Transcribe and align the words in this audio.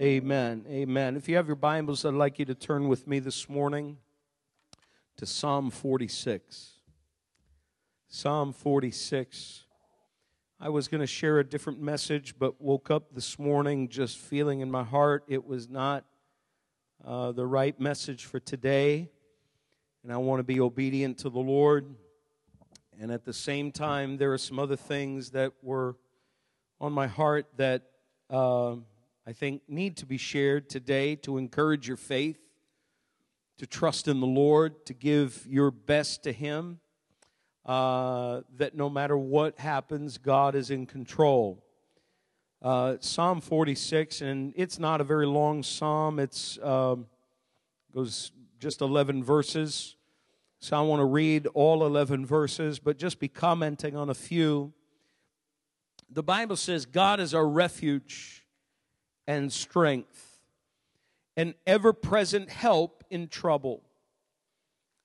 Amen. 0.00 0.64
Amen. 0.66 1.14
If 1.14 1.28
you 1.28 1.36
have 1.36 1.46
your 1.46 1.56
Bibles, 1.56 2.06
I'd 2.06 2.14
like 2.14 2.38
you 2.38 2.46
to 2.46 2.54
turn 2.54 2.88
with 2.88 3.06
me 3.06 3.18
this 3.18 3.50
morning 3.50 3.98
to 5.18 5.26
Psalm 5.26 5.68
46. 5.70 6.70
Psalm 8.08 8.54
46. 8.54 9.64
I 10.58 10.70
was 10.70 10.88
going 10.88 11.02
to 11.02 11.06
share 11.06 11.38
a 11.38 11.44
different 11.44 11.82
message, 11.82 12.36
but 12.38 12.62
woke 12.62 12.90
up 12.90 13.14
this 13.14 13.38
morning 13.38 13.90
just 13.90 14.16
feeling 14.16 14.60
in 14.60 14.70
my 14.70 14.84
heart 14.84 15.24
it 15.28 15.44
was 15.44 15.68
not 15.68 16.06
uh, 17.04 17.32
the 17.32 17.46
right 17.46 17.78
message 17.78 18.24
for 18.24 18.40
today. 18.40 19.10
And 20.02 20.10
I 20.10 20.16
want 20.16 20.38
to 20.38 20.44
be 20.44 20.60
obedient 20.60 21.18
to 21.18 21.28
the 21.28 21.40
Lord. 21.40 21.94
And 22.98 23.12
at 23.12 23.26
the 23.26 23.34
same 23.34 23.70
time, 23.70 24.16
there 24.16 24.32
are 24.32 24.38
some 24.38 24.58
other 24.58 24.76
things 24.76 25.32
that 25.32 25.52
were 25.60 25.96
on 26.80 26.94
my 26.94 27.06
heart 27.06 27.48
that. 27.58 27.82
Uh, 28.30 28.76
I 29.30 29.32
think, 29.32 29.62
need 29.68 29.96
to 29.98 30.06
be 30.06 30.16
shared 30.16 30.68
today 30.68 31.14
to 31.14 31.38
encourage 31.38 31.86
your 31.86 31.96
faith, 31.96 32.40
to 33.58 33.66
trust 33.66 34.08
in 34.08 34.18
the 34.18 34.26
Lord, 34.26 34.84
to 34.86 34.92
give 34.92 35.46
your 35.48 35.70
best 35.70 36.24
to 36.24 36.32
Him, 36.32 36.80
uh, 37.64 38.40
that 38.56 38.74
no 38.74 38.90
matter 38.90 39.16
what 39.16 39.60
happens, 39.60 40.18
God 40.18 40.56
is 40.56 40.72
in 40.72 40.84
control. 40.84 41.64
Uh, 42.60 42.96
psalm 42.98 43.40
46, 43.40 44.20
and 44.20 44.52
it's 44.56 44.80
not 44.80 45.00
a 45.00 45.04
very 45.04 45.26
long 45.26 45.62
psalm. 45.62 46.18
It's 46.18 46.58
um, 46.60 47.06
goes 47.94 48.32
just 48.58 48.80
11 48.80 49.22
verses. 49.22 49.94
So 50.58 50.76
I 50.76 50.80
want 50.80 50.98
to 50.98 51.06
read 51.06 51.46
all 51.54 51.86
11 51.86 52.26
verses, 52.26 52.80
but 52.80 52.98
just 52.98 53.20
be 53.20 53.28
commenting 53.28 53.94
on 53.94 54.10
a 54.10 54.14
few. 54.14 54.72
The 56.10 56.24
Bible 56.24 56.56
says, 56.56 56.84
God 56.84 57.20
is 57.20 57.32
our 57.32 57.46
refuge 57.46 58.39
and 59.26 59.52
strength, 59.52 60.38
an 61.36 61.54
ever 61.66 61.92
present 61.92 62.50
help 62.50 63.04
in 63.10 63.28
trouble. 63.28 63.82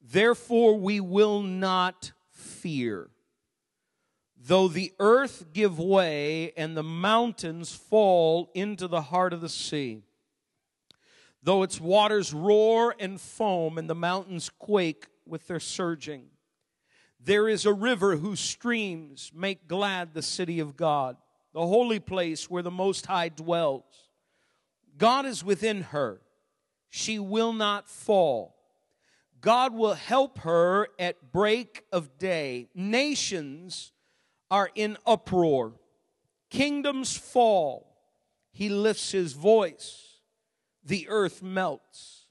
Therefore, 0.02 0.78
we 0.78 1.00
will 1.00 1.42
not 1.42 2.12
fear. 2.32 3.10
Though 4.38 4.68
the 4.68 4.94
earth 5.00 5.48
give 5.54 5.80
way 5.80 6.52
and 6.56 6.78
the 6.78 6.84
mountains 6.84 7.74
fall 7.74 8.52
into 8.54 8.88
the 8.88 9.02
heart 9.02 9.34
of 9.34 9.42
the 9.42 9.50
sea, 9.50 10.04
though 11.42 11.64
its 11.64 11.82
waters 11.82 12.34
roar 12.34 12.96
and 13.00 13.20
foam 13.20 13.78
and 13.78 13.90
the 13.90 13.96
mountains 13.96 14.50
quake 14.60 15.08
with 15.26 15.48
their 15.48 15.60
surging, 15.60 16.26
there 17.20 17.50
is 17.50 17.66
a 17.66 17.74
river 17.74 18.18
whose 18.18 18.40
streams 18.40 19.32
make 19.34 19.68
glad 19.68 20.14
the 20.14 20.22
city 20.22 20.60
of 20.60 20.78
God, 20.78 21.18
the 21.54 21.66
holy 21.66 22.00
place 22.00 22.48
where 22.48 22.62
the 22.62 22.70
Most 22.70 23.08
High 23.08 23.30
dwells. 23.30 24.05
God 24.98 25.26
is 25.26 25.44
within 25.44 25.84
her. 25.84 26.22
She 26.90 27.20
will 27.20 27.54
not 27.54 27.90
fall. 27.90 28.56
God 29.42 29.74
will 29.74 29.94
help 29.94 30.40
her 30.40 30.88
at 30.98 31.32
break 31.32 31.84
of 31.92 32.18
day. 32.18 32.70
Nations 32.74 33.92
are 34.50 34.70
in 34.76 34.98
uproar. 35.06 35.74
Kingdoms 36.50 37.16
fall. 37.16 37.96
He 38.52 38.70
lifts 38.70 39.12
his 39.12 39.34
voice. 39.34 40.20
The 40.84 41.08
earth 41.10 41.44
melts. 41.44 42.26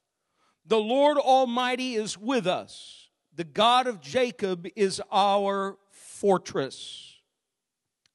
The 0.67 0.79
Lord 0.79 1.19
Almighty 1.19 1.95
is 1.95 2.17
with 2.17 2.47
us. 2.47 3.11
The 3.37 3.45
God 3.45 3.87
of 3.87 4.01
Jacob 4.01 4.67
is 4.75 5.03
our 5.13 5.77
fortress. 5.91 7.21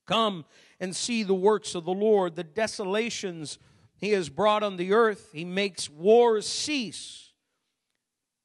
Come 0.08 0.45
and 0.80 0.95
see 0.95 1.23
the 1.23 1.36
works 1.36 1.75
of 1.75 1.86
the 1.86 1.94
Lord, 1.94 2.36
the 2.36 2.44
desolations 2.44 3.59
he 4.00 4.11
has 4.11 4.30
brought 4.30 4.64
on 4.64 4.78
the 4.78 4.94
earth. 4.94 5.30
He 5.33 5.45
makes 5.45 5.89
wars 5.89 6.47
cease 6.47 7.33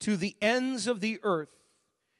to 0.00 0.16
the 0.16 0.36
ends 0.42 0.86
of 0.86 1.00
the 1.00 1.20
earth. 1.22 1.48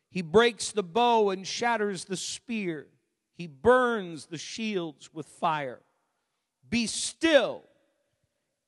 He 0.09 0.23
breaks 0.23 0.71
the 0.71 0.85
bow 0.85 1.31
and 1.31 1.44
shatters 1.44 2.05
the 2.05 2.17
spear. 2.17 2.87
He 3.34 3.49
burns 3.49 4.27
the 4.27 4.39
shields 4.39 5.12
with 5.12 5.27
fire. 5.27 5.81
Be 6.71 6.87
still 6.87 7.65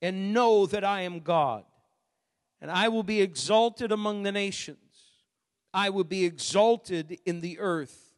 and 0.01 0.33
know 0.33 0.65
that 0.65 0.83
I 0.83 1.01
am 1.01 1.21
God. 1.21 1.63
And 2.59 2.69
I 2.69 2.89
will 2.89 3.03
be 3.03 3.21
exalted 3.21 3.93
among 3.93 4.23
the 4.23 4.31
nations. 4.33 4.77
I 5.73 5.89
will 5.89 6.03
be 6.03 6.25
exalted 6.25 7.19
in 7.25 7.39
the 7.39 7.59
earth. 7.59 8.15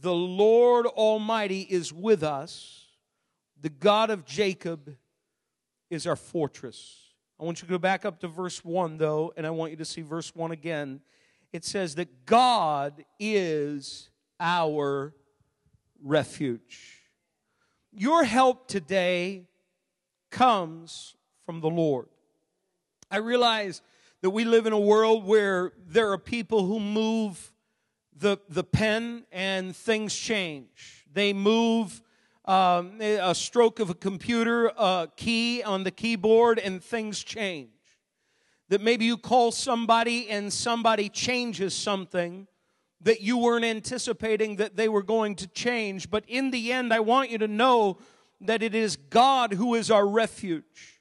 The 0.00 0.14
Lord 0.14 0.86
Almighty 0.86 1.60
is 1.60 1.92
with 1.92 2.24
us. 2.24 2.86
The 3.60 3.68
God 3.70 4.10
of 4.10 4.24
Jacob 4.24 4.96
is 5.90 6.06
our 6.06 6.16
fortress. 6.16 7.06
I 7.38 7.44
want 7.44 7.60
you 7.60 7.66
to 7.66 7.72
go 7.72 7.78
back 7.78 8.04
up 8.04 8.20
to 8.20 8.28
verse 8.28 8.64
1, 8.64 8.98
though, 8.98 9.32
and 9.36 9.46
I 9.46 9.50
want 9.50 9.70
you 9.70 9.76
to 9.76 9.84
see 9.84 10.02
verse 10.02 10.34
1 10.34 10.52
again. 10.52 11.00
It 11.52 11.64
says 11.64 11.94
that 11.96 12.26
God 12.26 13.04
is 13.18 14.10
our 14.40 15.14
refuge. 16.02 17.02
Your 17.92 18.24
help 18.24 18.68
today 18.68 19.44
comes 20.30 21.14
from 21.44 21.60
the 21.60 21.70
Lord. 21.70 22.06
I 23.10 23.18
realize 23.18 23.82
that 24.22 24.30
we 24.30 24.44
live 24.44 24.66
in 24.66 24.72
a 24.72 24.80
world 24.80 25.24
where 25.24 25.72
there 25.86 26.10
are 26.12 26.18
people 26.18 26.66
who 26.66 26.80
move 26.80 27.52
the, 28.18 28.38
the 28.48 28.64
pen 28.64 29.24
and 29.30 29.76
things 29.76 30.14
change. 30.14 31.06
They 31.12 31.32
move 31.32 32.02
um, 32.46 33.00
a 33.00 33.34
stroke 33.34 33.80
of 33.80 33.90
a 33.90 33.94
computer 33.94 34.70
uh, 34.76 35.06
key 35.16 35.62
on 35.62 35.84
the 35.84 35.90
keyboard 35.90 36.58
and 36.58 36.82
things 36.82 37.22
change. 37.22 37.70
That 38.68 38.80
maybe 38.80 39.04
you 39.04 39.16
call 39.16 39.52
somebody 39.52 40.28
and 40.28 40.52
somebody 40.52 41.08
changes 41.08 41.74
something 41.74 42.46
that 43.02 43.20
you 43.20 43.38
weren't 43.38 43.64
anticipating 43.64 44.56
that 44.56 44.76
they 44.76 44.88
were 44.88 45.02
going 45.02 45.36
to 45.36 45.46
change. 45.48 46.10
But 46.10 46.24
in 46.26 46.50
the 46.50 46.72
end, 46.72 46.92
I 46.92 47.00
want 47.00 47.30
you 47.30 47.38
to 47.38 47.48
know 47.48 47.98
that 48.40 48.62
it 48.62 48.74
is 48.74 48.96
God 48.96 49.52
who 49.52 49.74
is 49.74 49.90
our 49.90 50.06
refuge. 50.06 51.00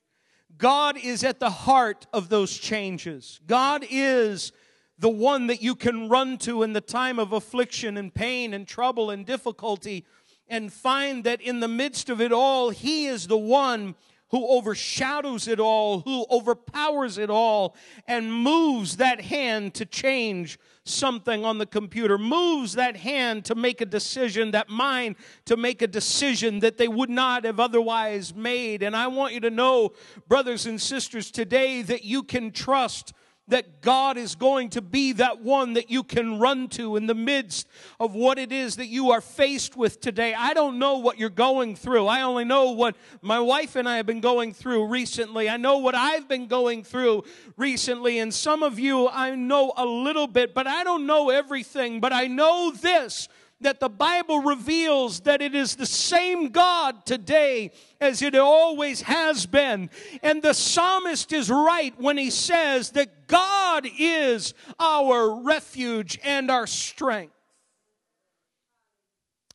God 0.57 0.97
is 0.97 1.23
at 1.23 1.39
the 1.39 1.49
heart 1.49 2.05
of 2.13 2.29
those 2.29 2.57
changes. 2.57 3.39
God 3.45 3.85
is 3.89 4.51
the 4.97 5.09
one 5.09 5.47
that 5.47 5.61
you 5.61 5.75
can 5.75 6.07
run 6.07 6.37
to 6.39 6.63
in 6.63 6.73
the 6.73 6.81
time 6.81 7.19
of 7.19 7.33
affliction 7.33 7.97
and 7.97 8.13
pain 8.13 8.53
and 8.53 8.67
trouble 8.67 9.09
and 9.09 9.25
difficulty 9.25 10.05
and 10.47 10.71
find 10.71 11.23
that 11.23 11.41
in 11.41 11.59
the 11.59 11.67
midst 11.67 12.09
of 12.09 12.21
it 12.21 12.31
all, 12.31 12.69
He 12.69 13.07
is 13.07 13.27
the 13.27 13.37
one 13.37 13.95
who 14.29 14.47
overshadows 14.47 15.47
it 15.47 15.59
all, 15.59 16.01
who 16.01 16.25
overpowers 16.29 17.17
it 17.17 17.29
all, 17.29 17.75
and 18.07 18.33
moves 18.33 18.97
that 18.97 19.21
hand 19.21 19.73
to 19.75 19.85
change 19.85 20.57
something 20.83 21.45
on 21.45 21.57
the 21.57 21.65
computer, 21.65 22.17
moves 22.17 22.73
that 22.73 22.97
hand 22.97 23.45
to 23.45 23.55
make 23.55 23.81
a 23.81 23.85
decision, 23.85 24.51
that 24.51 24.67
mind 24.67 25.15
to 25.45 25.55
make 25.55 25.81
a 25.81 25.87
decision 25.87 26.59
that 26.59 26.77
they 26.77 26.87
would 26.87 27.09
not 27.09 27.43
have 27.45 27.59
otherwise 27.59 28.35
made. 28.35 28.83
And 28.83 28.95
I 28.95 29.07
want 29.07 29.33
you 29.33 29.39
to 29.41 29.49
know, 29.49 29.93
brothers 30.27 30.65
and 30.65 30.81
sisters, 30.81 31.31
today 31.31 31.81
that 31.83 32.03
you 32.03 32.21
can 32.23 32.51
trust 32.51 33.13
that 33.47 33.81
God 33.81 34.17
is 34.17 34.35
going 34.35 34.69
to 34.71 34.81
be 34.81 35.11
that 35.13 35.41
one 35.41 35.73
that 35.73 35.91
you 35.91 36.03
can 36.03 36.39
run 36.39 36.67
to 36.69 36.95
in 36.95 37.05
the 37.05 37.13
midst 37.13 37.67
of 37.99 38.15
what 38.15 38.39
it 38.39 38.51
is 38.51 38.77
that 38.77 38.87
you 38.87 39.11
are 39.11 39.21
faced 39.21 39.77
with 39.77 40.01
today. 40.01 40.33
I 40.33 40.53
don't 40.53 40.79
know 40.79 40.97
what 40.97 41.19
you're 41.19 41.29
going 41.29 41.75
through. 41.75 42.07
I 42.07 42.23
only 42.23 42.43
know 42.43 42.71
what 42.71 42.95
my 43.21 43.39
wife 43.39 43.75
and 43.75 43.87
I 43.87 43.97
have 43.97 44.07
been 44.07 44.21
going 44.21 44.53
through 44.53 44.87
recently. 44.87 45.47
I 45.47 45.57
know 45.57 45.77
what 45.77 45.93
I've 45.93 46.27
been 46.27 46.47
going 46.47 46.83
through 46.83 47.23
recently. 47.55 48.17
And 48.19 48.33
some 48.33 48.63
of 48.63 48.79
you, 48.79 49.07
I 49.07 49.35
know 49.35 49.73
a 49.77 49.85
little 49.85 50.27
bit, 50.27 50.55
but 50.55 50.65
I 50.65 50.83
don't 50.83 51.05
know 51.05 51.29
everything. 51.29 51.99
But 51.99 52.13
I 52.13 52.27
know 52.27 52.71
this 52.71 53.29
that 53.61 53.79
the 53.79 53.89
Bible 53.89 54.39
reveals 54.39 55.21
that 55.21 55.41
it 55.41 55.55
is 55.55 55.75
the 55.75 55.85
same 55.85 56.49
God 56.49 57.05
today 57.05 57.71
as 58.01 58.21
it 58.21 58.35
always 58.35 59.01
has 59.03 59.45
been. 59.45 59.89
And 60.21 60.41
the 60.41 60.53
psalmist 60.53 61.31
is 61.31 61.49
right 61.49 61.93
when 61.97 62.17
he 62.17 62.29
says 62.29 62.91
that 62.91 63.27
God 63.27 63.87
is 63.97 64.53
our 64.79 65.41
refuge 65.41 66.19
and 66.23 66.51
our 66.51 66.67
strength. 66.67 67.33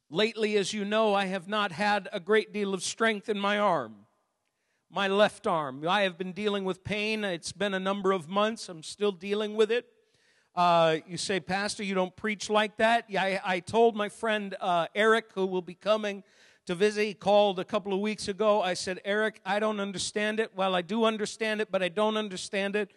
Lately, 0.08 0.56
as 0.56 0.72
you 0.72 0.84
know, 0.84 1.14
I 1.14 1.26
have 1.26 1.46
not 1.46 1.70
had 1.70 2.08
a 2.12 2.18
great 2.18 2.52
deal 2.52 2.74
of 2.74 2.82
strength 2.82 3.28
in 3.28 3.38
my 3.38 3.58
arm, 3.58 3.94
my 4.90 5.06
left 5.06 5.46
arm. 5.46 5.86
I 5.86 6.02
have 6.02 6.18
been 6.18 6.32
dealing 6.32 6.64
with 6.64 6.82
pain. 6.82 7.22
It's 7.22 7.52
been 7.52 7.74
a 7.74 7.78
number 7.78 8.10
of 8.10 8.28
months. 8.28 8.68
I'm 8.68 8.82
still 8.82 9.12
dealing 9.12 9.54
with 9.54 9.70
it. 9.70 9.86
Uh, 10.54 10.96
you 11.06 11.16
say, 11.16 11.38
Pastor, 11.38 11.84
you 11.84 11.94
don't 11.94 12.14
preach 12.16 12.50
like 12.50 12.76
that? 12.78 13.04
Yeah, 13.08 13.22
I, 13.22 13.40
I 13.44 13.60
told 13.60 13.94
my 13.94 14.08
friend 14.08 14.56
uh, 14.60 14.88
Eric, 14.94 15.26
who 15.34 15.46
will 15.46 15.62
be 15.62 15.74
coming 15.74 16.24
to 16.66 16.74
visit, 16.74 17.04
he 17.04 17.14
called 17.14 17.58
a 17.58 17.64
couple 17.64 17.92
of 17.92 18.00
weeks 18.00 18.28
ago. 18.28 18.60
I 18.60 18.74
said, 18.74 19.00
Eric, 19.04 19.40
I 19.44 19.60
don't 19.60 19.80
understand 19.80 20.40
it. 20.40 20.52
Well, 20.54 20.74
I 20.74 20.82
do 20.82 21.04
understand 21.04 21.60
it, 21.60 21.68
but 21.70 21.82
I 21.82 21.88
don't 21.88 22.16
understand 22.16 22.76
it. 22.76 22.92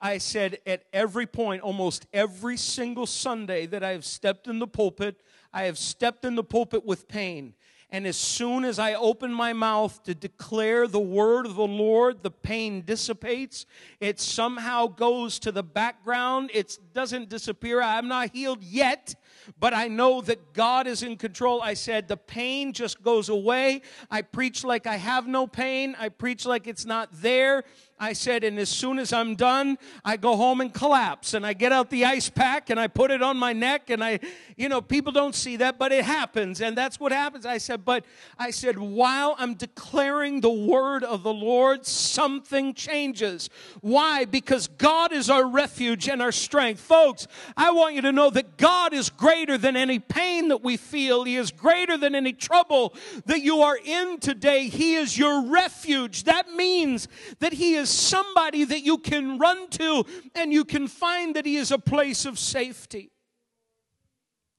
I 0.00 0.18
said, 0.18 0.58
at 0.66 0.84
every 0.92 1.26
point, 1.26 1.62
almost 1.62 2.06
every 2.12 2.56
single 2.56 3.06
Sunday 3.06 3.66
that 3.66 3.82
I 3.82 3.90
have 3.90 4.04
stepped 4.04 4.48
in 4.48 4.58
the 4.58 4.66
pulpit, 4.66 5.20
I 5.52 5.64
have 5.64 5.78
stepped 5.78 6.24
in 6.24 6.34
the 6.34 6.44
pulpit 6.44 6.84
with 6.84 7.08
pain. 7.08 7.54
And 7.94 8.08
as 8.08 8.16
soon 8.16 8.64
as 8.64 8.80
I 8.80 8.94
open 8.94 9.32
my 9.32 9.52
mouth 9.52 10.02
to 10.02 10.16
declare 10.16 10.88
the 10.88 10.98
word 10.98 11.46
of 11.46 11.54
the 11.54 11.64
Lord, 11.64 12.24
the 12.24 12.30
pain 12.32 12.82
dissipates. 12.84 13.66
It 14.00 14.18
somehow 14.18 14.88
goes 14.88 15.38
to 15.38 15.52
the 15.52 15.62
background. 15.62 16.50
It 16.52 16.76
doesn't 16.92 17.28
disappear. 17.28 17.80
I'm 17.80 18.08
not 18.08 18.30
healed 18.32 18.64
yet, 18.64 19.14
but 19.60 19.74
I 19.74 19.86
know 19.86 20.20
that 20.22 20.54
God 20.54 20.88
is 20.88 21.04
in 21.04 21.16
control. 21.16 21.62
I 21.62 21.74
said, 21.74 22.08
the 22.08 22.16
pain 22.16 22.72
just 22.72 23.00
goes 23.00 23.28
away. 23.28 23.82
I 24.10 24.22
preach 24.22 24.64
like 24.64 24.88
I 24.88 24.96
have 24.96 25.28
no 25.28 25.46
pain. 25.46 25.94
I 25.96 26.08
preach 26.08 26.44
like 26.44 26.66
it's 26.66 26.84
not 26.84 27.10
there. 27.12 27.62
I 27.98 28.12
said, 28.12 28.42
and 28.42 28.58
as 28.58 28.68
soon 28.68 28.98
as 28.98 29.12
I'm 29.12 29.36
done, 29.36 29.78
I 30.04 30.16
go 30.16 30.36
home 30.36 30.60
and 30.60 30.74
collapse 30.74 31.32
and 31.32 31.46
I 31.46 31.52
get 31.52 31.70
out 31.70 31.90
the 31.90 32.04
ice 32.04 32.28
pack 32.28 32.68
and 32.68 32.80
I 32.80 32.88
put 32.88 33.12
it 33.12 33.22
on 33.22 33.36
my 33.36 33.52
neck 33.52 33.88
and 33.88 34.02
I, 34.02 34.18
you 34.56 34.68
know, 34.68 34.80
people 34.80 35.12
don't 35.12 35.34
see 35.34 35.56
that, 35.56 35.78
but 35.78 35.92
it 35.92 36.04
happens 36.04 36.60
and 36.60 36.76
that's 36.76 36.98
what 36.98 37.12
happens. 37.12 37.46
I 37.46 37.58
said, 37.58 37.84
but 37.84 38.04
I 38.36 38.50
said, 38.50 38.78
while 38.78 39.36
I'm 39.38 39.54
declaring 39.54 40.40
the 40.40 40.50
word 40.50 41.04
of 41.04 41.22
the 41.22 41.32
Lord, 41.32 41.86
something 41.86 42.74
changes. 42.74 43.48
Why? 43.80 44.24
Because 44.24 44.66
God 44.66 45.12
is 45.12 45.30
our 45.30 45.46
refuge 45.46 46.08
and 46.08 46.20
our 46.20 46.32
strength. 46.32 46.80
Folks, 46.80 47.28
I 47.56 47.70
want 47.70 47.94
you 47.94 48.02
to 48.02 48.12
know 48.12 48.30
that 48.30 48.56
God 48.56 48.92
is 48.92 49.08
greater 49.08 49.56
than 49.56 49.76
any 49.76 50.00
pain 50.00 50.48
that 50.48 50.64
we 50.64 50.76
feel. 50.76 51.22
He 51.22 51.36
is 51.36 51.52
greater 51.52 51.96
than 51.96 52.16
any 52.16 52.32
trouble 52.32 52.94
that 53.26 53.42
you 53.42 53.60
are 53.60 53.78
in 53.82 54.18
today. 54.18 54.68
He 54.68 54.94
is 54.96 55.16
your 55.16 55.46
refuge. 55.46 56.24
That 56.24 56.52
means 56.52 57.06
that 57.38 57.52
He 57.52 57.74
is 57.74 57.83
is 57.84 57.90
somebody 57.90 58.64
that 58.64 58.80
you 58.80 58.96
can 58.98 59.38
run 59.38 59.68
to 59.68 60.04
and 60.34 60.52
you 60.52 60.64
can 60.64 60.88
find 60.88 61.36
that 61.36 61.44
He 61.44 61.56
is 61.56 61.70
a 61.70 61.78
place 61.78 62.24
of 62.24 62.38
safety. 62.38 63.10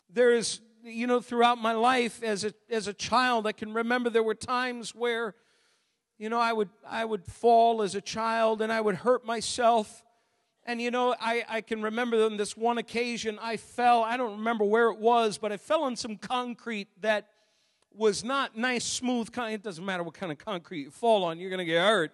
There 0.10 0.32
is, 0.32 0.62
you 0.84 1.08
know, 1.08 1.20
throughout 1.20 1.58
my 1.58 1.74
life 1.74 2.22
as 2.24 2.44
a, 2.44 2.54
as 2.70 2.88
a 2.88 2.94
child, 2.94 3.48
I 3.48 3.52
can 3.52 3.74
remember 3.74 4.12
there 4.12 4.24
were 4.24 4.36
times 4.36 4.94
where, 4.94 5.34
you 6.20 6.30
know, 6.30 6.40
I 6.40 6.54
would, 6.54 6.70
I 6.88 7.04
would 7.04 7.26
fall 7.26 7.82
as 7.82 7.96
a 7.96 8.02
child 8.02 8.62
and 8.62 8.72
I 8.72 8.80
would 8.80 8.96
hurt 8.96 9.26
myself. 9.26 10.04
And 10.68 10.80
you 10.80 10.92
know, 10.92 11.16
I, 11.20 11.44
I 11.50 11.62
can 11.62 11.82
remember 11.82 12.24
on 12.26 12.38
this 12.38 12.56
one 12.56 12.78
occasion 12.78 13.40
I 13.42 13.58
fell, 13.58 14.04
I 14.04 14.18
don't 14.18 14.38
remember 14.38 14.64
where 14.64 14.90
it 14.90 15.00
was, 15.00 15.40
but 15.40 15.52
I 15.52 15.58
fell 15.58 15.84
on 15.84 15.96
some 15.96 16.18
concrete 16.18 16.90
that 17.02 17.28
was 17.92 18.24
not 18.24 18.56
nice, 18.56 18.86
smooth. 18.86 19.30
It 19.36 19.64
doesn't 19.64 19.86
matter 19.86 20.04
what 20.04 20.14
kind 20.14 20.32
of 20.32 20.38
concrete 20.38 20.82
you 20.82 20.92
fall 20.92 21.24
on, 21.24 21.40
you're 21.40 21.50
going 21.50 21.60
to 21.60 21.66
get 21.66 21.84
hurt. 21.84 22.14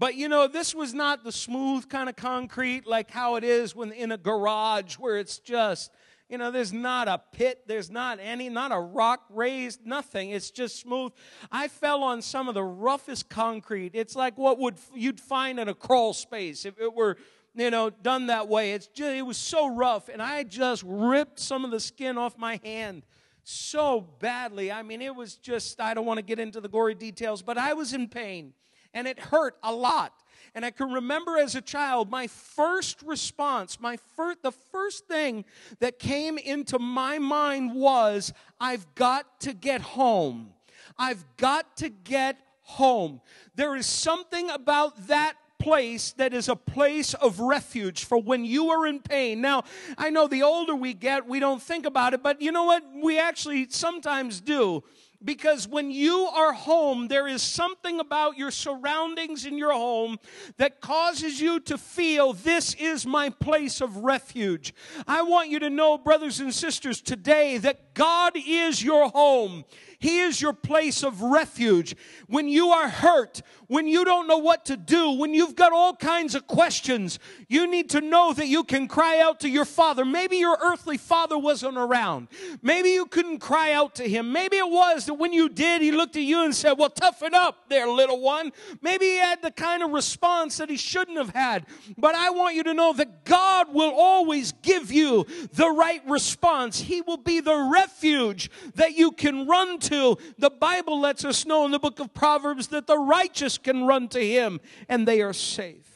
But 0.00 0.14
you 0.14 0.30
know, 0.30 0.48
this 0.48 0.74
was 0.74 0.94
not 0.94 1.24
the 1.24 1.30
smooth 1.30 1.90
kind 1.90 2.08
of 2.08 2.16
concrete 2.16 2.86
like 2.86 3.10
how 3.10 3.36
it 3.36 3.44
is 3.44 3.76
when 3.76 3.92
in 3.92 4.12
a 4.12 4.16
garage 4.16 4.94
where 4.94 5.18
it's 5.18 5.38
just, 5.38 5.92
you 6.30 6.38
know, 6.38 6.50
there's 6.50 6.72
not 6.72 7.06
a 7.06 7.20
pit, 7.32 7.64
there's 7.66 7.90
not 7.90 8.18
any, 8.18 8.48
not 8.48 8.72
a 8.72 8.80
rock 8.80 9.26
raised, 9.28 9.84
nothing. 9.84 10.30
It's 10.30 10.50
just 10.50 10.80
smooth. 10.80 11.12
I 11.52 11.68
fell 11.68 12.02
on 12.02 12.22
some 12.22 12.48
of 12.48 12.54
the 12.54 12.64
roughest 12.64 13.28
concrete. 13.28 13.90
It's 13.92 14.16
like 14.16 14.38
what 14.38 14.58
would 14.58 14.76
you'd 14.94 15.20
find 15.20 15.60
in 15.60 15.68
a 15.68 15.74
crawl 15.74 16.14
space 16.14 16.64
if 16.64 16.80
it 16.80 16.94
were 16.94 17.18
you 17.54 17.70
know, 17.70 17.90
done 17.90 18.28
that 18.28 18.48
way. 18.48 18.72
It's 18.72 18.86
just, 18.86 19.10
it 19.10 19.26
was 19.26 19.36
so 19.36 19.68
rough, 19.68 20.08
and 20.08 20.22
I 20.22 20.44
just 20.44 20.82
ripped 20.86 21.40
some 21.40 21.62
of 21.62 21.72
the 21.72 21.80
skin 21.80 22.16
off 22.16 22.38
my 22.38 22.58
hand 22.64 23.04
so 23.42 24.00
badly. 24.18 24.72
I 24.72 24.82
mean, 24.82 25.02
it 25.02 25.14
was 25.14 25.34
just, 25.36 25.78
I 25.78 25.92
don't 25.92 26.06
want 26.06 26.16
to 26.18 26.24
get 26.24 26.38
into 26.38 26.62
the 26.62 26.68
gory 26.68 26.94
details, 26.94 27.42
but 27.42 27.58
I 27.58 27.74
was 27.74 27.92
in 27.92 28.08
pain 28.08 28.54
and 28.94 29.06
it 29.06 29.18
hurt 29.18 29.56
a 29.62 29.72
lot. 29.72 30.12
And 30.54 30.64
I 30.64 30.70
can 30.70 30.90
remember 30.92 31.38
as 31.38 31.54
a 31.54 31.60
child, 31.60 32.10
my 32.10 32.26
first 32.26 33.02
response, 33.02 33.80
my 33.80 33.98
the 34.42 34.52
first 34.72 35.06
thing 35.06 35.44
that 35.78 35.98
came 35.98 36.38
into 36.38 36.78
my 36.78 37.18
mind 37.18 37.74
was, 37.74 38.32
I've 38.60 38.94
got 38.94 39.40
to 39.40 39.52
get 39.52 39.80
home. 39.80 40.52
I've 40.98 41.24
got 41.36 41.76
to 41.78 41.88
get 41.88 42.38
home. 42.62 43.20
There 43.54 43.76
is 43.76 43.86
something 43.86 44.50
about 44.50 45.06
that 45.08 45.34
place 45.58 46.12
that 46.12 46.32
is 46.32 46.48
a 46.48 46.56
place 46.56 47.14
of 47.14 47.38
refuge 47.38 48.04
for 48.04 48.18
when 48.18 48.44
you 48.44 48.70
are 48.70 48.86
in 48.86 48.98
pain. 48.98 49.40
Now, 49.40 49.64
I 49.96 50.10
know 50.10 50.26
the 50.26 50.42
older 50.42 50.74
we 50.74 50.94
get, 50.94 51.28
we 51.28 51.38
don't 51.38 51.62
think 51.62 51.86
about 51.86 52.14
it, 52.14 52.22
but 52.22 52.40
you 52.40 52.50
know 52.50 52.64
what? 52.64 52.82
We 53.02 53.18
actually 53.18 53.68
sometimes 53.68 54.40
do. 54.40 54.82
Because 55.22 55.68
when 55.68 55.90
you 55.90 56.28
are 56.32 56.54
home, 56.54 57.08
there 57.08 57.28
is 57.28 57.42
something 57.42 58.00
about 58.00 58.38
your 58.38 58.50
surroundings 58.50 59.44
in 59.44 59.58
your 59.58 59.72
home 59.72 60.18
that 60.56 60.80
causes 60.80 61.40
you 61.40 61.60
to 61.60 61.76
feel 61.76 62.32
this 62.32 62.74
is 62.74 63.04
my 63.04 63.28
place 63.28 63.82
of 63.82 63.98
refuge. 63.98 64.72
I 65.06 65.22
want 65.22 65.50
you 65.50 65.58
to 65.58 65.68
know, 65.68 65.98
brothers 65.98 66.40
and 66.40 66.54
sisters, 66.54 67.02
today 67.02 67.58
that 67.58 67.92
God 67.92 68.32
is 68.34 68.82
your 68.82 69.10
home. 69.10 69.64
He 70.00 70.20
is 70.20 70.40
your 70.40 70.54
place 70.54 71.02
of 71.02 71.20
refuge. 71.20 71.94
When 72.26 72.48
you 72.48 72.68
are 72.68 72.88
hurt, 72.88 73.42
when 73.66 73.86
you 73.86 74.02
don't 74.06 74.26
know 74.26 74.38
what 74.38 74.64
to 74.64 74.76
do, 74.78 75.10
when 75.10 75.34
you've 75.34 75.54
got 75.54 75.74
all 75.74 75.94
kinds 75.94 76.34
of 76.34 76.46
questions, 76.46 77.18
you 77.48 77.70
need 77.70 77.90
to 77.90 78.00
know 78.00 78.32
that 78.32 78.46
you 78.46 78.64
can 78.64 78.88
cry 78.88 79.20
out 79.20 79.40
to 79.40 79.48
your 79.50 79.66
father. 79.66 80.06
Maybe 80.06 80.38
your 80.38 80.56
earthly 80.62 80.96
father 80.96 81.36
wasn't 81.36 81.76
around. 81.76 82.28
Maybe 82.62 82.90
you 82.90 83.04
couldn't 83.04 83.40
cry 83.40 83.72
out 83.72 83.94
to 83.96 84.08
him. 84.08 84.32
Maybe 84.32 84.56
it 84.56 84.70
was 84.70 85.04
that 85.04 85.14
when 85.14 85.34
you 85.34 85.50
did, 85.50 85.82
he 85.82 85.92
looked 85.92 86.16
at 86.16 86.22
you 86.22 86.44
and 86.44 86.54
said, 86.54 86.78
Well, 86.78 86.88
toughen 86.88 87.34
up 87.34 87.68
there, 87.68 87.86
little 87.86 88.22
one. 88.22 88.52
Maybe 88.80 89.04
he 89.04 89.16
had 89.18 89.42
the 89.42 89.50
kind 89.50 89.82
of 89.82 89.90
response 89.90 90.56
that 90.56 90.70
he 90.70 90.78
shouldn't 90.78 91.18
have 91.18 91.34
had. 91.34 91.66
But 91.98 92.14
I 92.14 92.30
want 92.30 92.56
you 92.56 92.62
to 92.62 92.72
know 92.72 92.94
that 92.94 93.26
God 93.26 93.74
will 93.74 93.92
always 93.92 94.52
give 94.62 94.90
you 94.90 95.26
the 95.52 95.68
right 95.68 96.02
response. 96.08 96.80
He 96.80 97.02
will 97.02 97.18
be 97.18 97.40
the 97.40 97.68
refuge 97.70 98.50
that 98.76 98.96
you 98.96 99.12
can 99.12 99.46
run 99.46 99.78
to 99.80 99.89
The 99.90 100.52
Bible 100.58 101.00
lets 101.00 101.24
us 101.24 101.44
know 101.44 101.64
in 101.64 101.72
the 101.72 101.78
book 101.78 102.00
of 102.00 102.14
Proverbs 102.14 102.68
that 102.68 102.86
the 102.86 102.98
righteous 102.98 103.58
can 103.58 103.84
run 103.84 104.08
to 104.08 104.24
him 104.24 104.60
and 104.88 105.06
they 105.06 105.20
are 105.20 105.32
safe. 105.32 105.88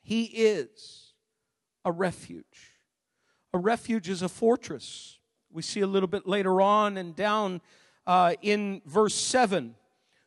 He 0.00 0.24
is 0.24 1.12
a 1.84 1.92
refuge. 1.92 2.76
A 3.52 3.58
refuge 3.58 4.08
is 4.08 4.22
a 4.22 4.28
fortress. 4.28 5.18
We 5.50 5.62
see 5.62 5.80
a 5.80 5.86
little 5.86 6.06
bit 6.06 6.26
later 6.26 6.60
on 6.60 6.96
and 6.96 7.16
down 7.16 7.60
uh, 8.06 8.34
in 8.42 8.80
verse 8.86 9.14
7. 9.14 9.74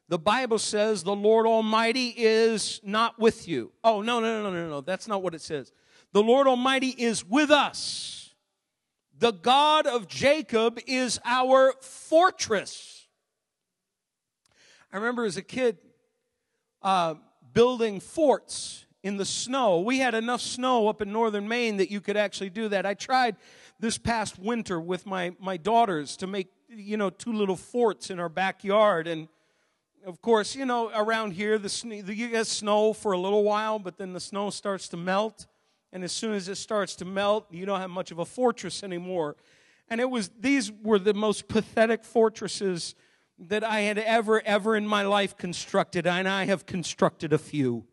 The 0.09 0.19
Bible 0.19 0.59
says 0.59 1.03
the 1.03 1.15
Lord 1.15 1.45
Almighty 1.45 2.13
is 2.17 2.81
not 2.83 3.17
with 3.17 3.47
you. 3.47 3.71
Oh, 3.83 4.01
no, 4.01 4.19
no, 4.19 4.43
no, 4.43 4.51
no, 4.51 4.69
no. 4.69 4.81
That's 4.81 5.07
not 5.07 5.23
what 5.23 5.33
it 5.33 5.41
says. 5.41 5.71
The 6.11 6.21
Lord 6.21 6.47
Almighty 6.47 6.89
is 6.89 7.25
with 7.25 7.49
us. 7.49 8.20
The 9.21 9.33
God 9.33 9.85
of 9.85 10.07
Jacob 10.07 10.79
is 10.87 11.19
our 11.23 11.73
fortress. 11.79 13.05
I 14.91 14.97
remember 14.97 15.25
as 15.25 15.37
a 15.37 15.43
kid 15.43 15.77
uh, 16.81 17.13
building 17.53 17.99
forts 17.99 18.87
in 19.03 19.17
the 19.17 19.25
snow. 19.25 19.81
We 19.81 19.99
had 19.99 20.15
enough 20.15 20.41
snow 20.41 20.87
up 20.87 21.03
in 21.03 21.11
northern 21.11 21.47
Maine 21.47 21.77
that 21.77 21.91
you 21.91 22.01
could 22.01 22.17
actually 22.17 22.49
do 22.49 22.67
that. 22.69 22.87
I 22.87 22.95
tried 22.95 23.35
this 23.79 23.99
past 23.99 24.39
winter 24.39 24.81
with 24.81 25.05
my, 25.05 25.33
my 25.39 25.55
daughters 25.55 26.17
to 26.17 26.25
make, 26.25 26.47
you 26.67 26.97
know, 26.97 27.11
two 27.11 27.31
little 27.31 27.55
forts 27.55 28.09
in 28.09 28.19
our 28.19 28.29
backyard. 28.29 29.07
And 29.07 29.27
of 30.03 30.19
course, 30.23 30.55
you 30.55 30.65
know, 30.65 30.89
around 30.95 31.33
here, 31.33 31.59
the, 31.59 31.69
you 32.07 32.29
get 32.29 32.47
snow 32.47 32.91
for 32.91 33.11
a 33.11 33.19
little 33.19 33.43
while, 33.43 33.77
but 33.77 33.99
then 33.99 34.13
the 34.13 34.19
snow 34.19 34.49
starts 34.49 34.87
to 34.87 34.97
melt 34.97 35.45
and 35.93 36.03
as 36.03 36.11
soon 36.11 36.33
as 36.33 36.47
it 36.47 36.55
starts 36.55 36.95
to 36.97 37.05
melt, 37.05 37.47
you 37.51 37.65
don't 37.65 37.79
have 37.79 37.89
much 37.89 38.11
of 38.11 38.19
a 38.19 38.25
fortress 38.25 38.83
anymore. 38.83 39.35
And 39.89 39.99
it 39.99 40.09
was 40.09 40.29
these 40.39 40.71
were 40.71 40.99
the 40.99 41.13
most 41.13 41.47
pathetic 41.47 42.05
fortresses 42.05 42.95
that 43.37 43.63
I 43.63 43.81
had 43.81 43.97
ever, 43.97 44.41
ever 44.45 44.75
in 44.75 44.87
my 44.87 45.01
life 45.03 45.35
constructed, 45.35 46.07
and 46.07 46.27
I 46.27 46.45
have 46.45 46.65
constructed 46.65 47.33
a 47.33 47.37
few. 47.37 47.85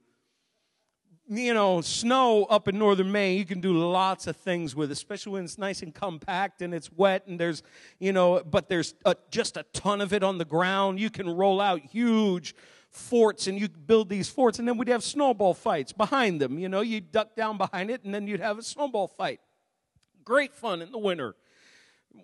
You 1.31 1.53
know, 1.53 1.81
snow 1.83 2.45
up 2.45 2.69
in 2.69 2.79
northern 2.79 3.13
Maine, 3.13 3.37
you 3.39 3.45
can 3.45 3.61
do 3.61 3.73
lots 3.73 4.27
of 4.27 4.37
things 4.37 4.75
with, 4.75 4.91
especially 4.91 5.33
when 5.33 5.45
it's 5.45 5.59
nice 5.59 5.83
and 5.83 5.95
compact 5.95 6.63
and 6.63 6.73
it's 6.73 6.91
wet 6.91 7.27
and 7.27 7.39
there's, 7.39 7.63
you 7.99 8.13
know, 8.15 8.43
but 8.43 8.69
there's 8.69 8.95
a, 9.05 9.15
just 9.31 9.59
a 9.59 9.65
ton 9.75 10.01
of 10.01 10.15
it 10.15 10.23
on 10.23 10.39
the 10.39 10.47
ground. 10.47 10.99
You 10.99 11.11
can 11.11 11.29
roll 11.29 11.61
out 11.61 11.81
huge 11.81 12.55
forts 12.91 13.47
and 13.47 13.59
you 13.59 13.69
build 13.69 14.09
these 14.09 14.29
forts 14.29 14.59
and 14.59 14.67
then 14.67 14.77
we'd 14.77 14.89
have 14.89 15.03
snowball 15.03 15.55
fights 15.55 15.93
behind 15.93 16.41
them. 16.41 16.59
You 16.59 16.69
know, 16.69 16.81
you'd 16.81 17.13
duck 17.13 17.37
down 17.37 17.59
behind 17.59 17.91
it 17.91 18.05
and 18.05 18.15
then 18.15 18.27
you'd 18.27 18.41
have 18.41 18.59
a 18.59 18.63
snowball 18.63 19.09
fight. 19.09 19.41
Great 20.25 20.55
fun 20.55 20.83
in 20.83 20.93
the 20.93 20.99
winter. 20.99 21.35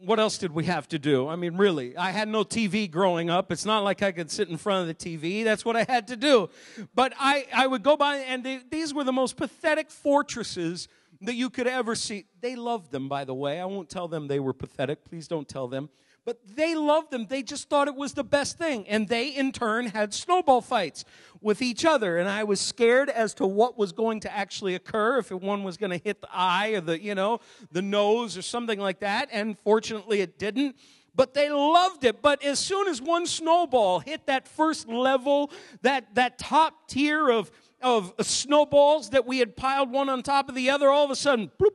What 0.00 0.18
else 0.18 0.38
did 0.38 0.52
we 0.52 0.64
have 0.64 0.88
to 0.88 0.98
do? 0.98 1.28
I 1.28 1.36
mean, 1.36 1.56
really, 1.56 1.96
I 1.96 2.10
had 2.10 2.28
no 2.28 2.42
TV 2.42 2.90
growing 2.90 3.30
up. 3.30 3.52
It's 3.52 3.64
not 3.64 3.84
like 3.84 4.02
I 4.02 4.12
could 4.12 4.30
sit 4.30 4.48
in 4.48 4.56
front 4.56 4.88
of 4.88 4.98
the 4.98 5.18
TV. 5.18 5.44
That's 5.44 5.64
what 5.64 5.76
I 5.76 5.84
had 5.84 6.08
to 6.08 6.16
do. 6.16 6.48
But 6.94 7.12
I, 7.18 7.46
I 7.54 7.66
would 7.66 7.82
go 7.82 7.96
by, 7.96 8.16
and 8.16 8.42
they, 8.42 8.60
these 8.70 8.92
were 8.92 9.04
the 9.04 9.12
most 9.12 9.36
pathetic 9.36 9.90
fortresses 9.90 10.88
that 11.20 11.34
you 11.34 11.48
could 11.48 11.66
ever 11.66 11.94
see. 11.94 12.24
They 12.40 12.56
loved 12.56 12.90
them, 12.90 13.08
by 13.08 13.24
the 13.24 13.34
way. 13.34 13.60
I 13.60 13.66
won't 13.66 13.88
tell 13.88 14.08
them 14.08 14.26
they 14.26 14.40
were 14.40 14.52
pathetic. 14.52 15.04
Please 15.04 15.28
don't 15.28 15.48
tell 15.48 15.68
them. 15.68 15.90
But 16.24 16.38
they 16.56 16.74
loved 16.74 17.10
them. 17.10 17.26
They 17.28 17.42
just 17.42 17.68
thought 17.68 17.86
it 17.86 17.94
was 17.94 18.14
the 18.14 18.24
best 18.24 18.56
thing. 18.56 18.88
And 18.88 19.08
they, 19.08 19.28
in 19.28 19.52
turn, 19.52 19.86
had 19.88 20.14
snowball 20.14 20.62
fights 20.62 21.04
with 21.42 21.60
each 21.60 21.84
other. 21.84 22.16
And 22.16 22.28
I 22.28 22.44
was 22.44 22.60
scared 22.60 23.10
as 23.10 23.34
to 23.34 23.46
what 23.46 23.76
was 23.76 23.92
going 23.92 24.20
to 24.20 24.34
actually 24.34 24.74
occur, 24.74 25.18
if 25.18 25.30
one 25.30 25.64
was 25.64 25.76
going 25.76 25.90
to 25.90 26.02
hit 26.02 26.22
the 26.22 26.28
eye 26.32 26.70
or 26.70 26.80
the, 26.80 26.98
you 26.98 27.14
know, 27.14 27.40
the 27.72 27.82
nose 27.82 28.38
or 28.38 28.42
something 28.42 28.80
like 28.80 29.00
that. 29.00 29.28
And 29.32 29.58
fortunately, 29.58 30.22
it 30.22 30.38
didn't. 30.38 30.76
but 31.14 31.34
they 31.34 31.50
loved 31.50 32.04
it. 32.04 32.22
But 32.22 32.42
as 32.44 32.58
soon 32.58 32.88
as 32.88 33.00
one 33.00 33.26
snowball 33.26 34.00
hit 34.00 34.26
that 34.26 34.48
first 34.48 34.88
level, 34.88 35.50
that, 35.82 36.14
that 36.14 36.38
top 36.38 36.88
tier 36.88 37.30
of, 37.30 37.50
of 37.80 38.12
snowballs 38.20 39.10
that 39.10 39.26
we 39.26 39.38
had 39.38 39.56
piled 39.56 39.90
one 39.90 40.08
on 40.08 40.22
top 40.22 40.48
of 40.48 40.54
the 40.54 40.70
other, 40.70 40.90
all 40.90 41.04
of 41.04 41.10
a 41.10 41.16
sudden, 41.16 41.50
bloop, 41.58 41.70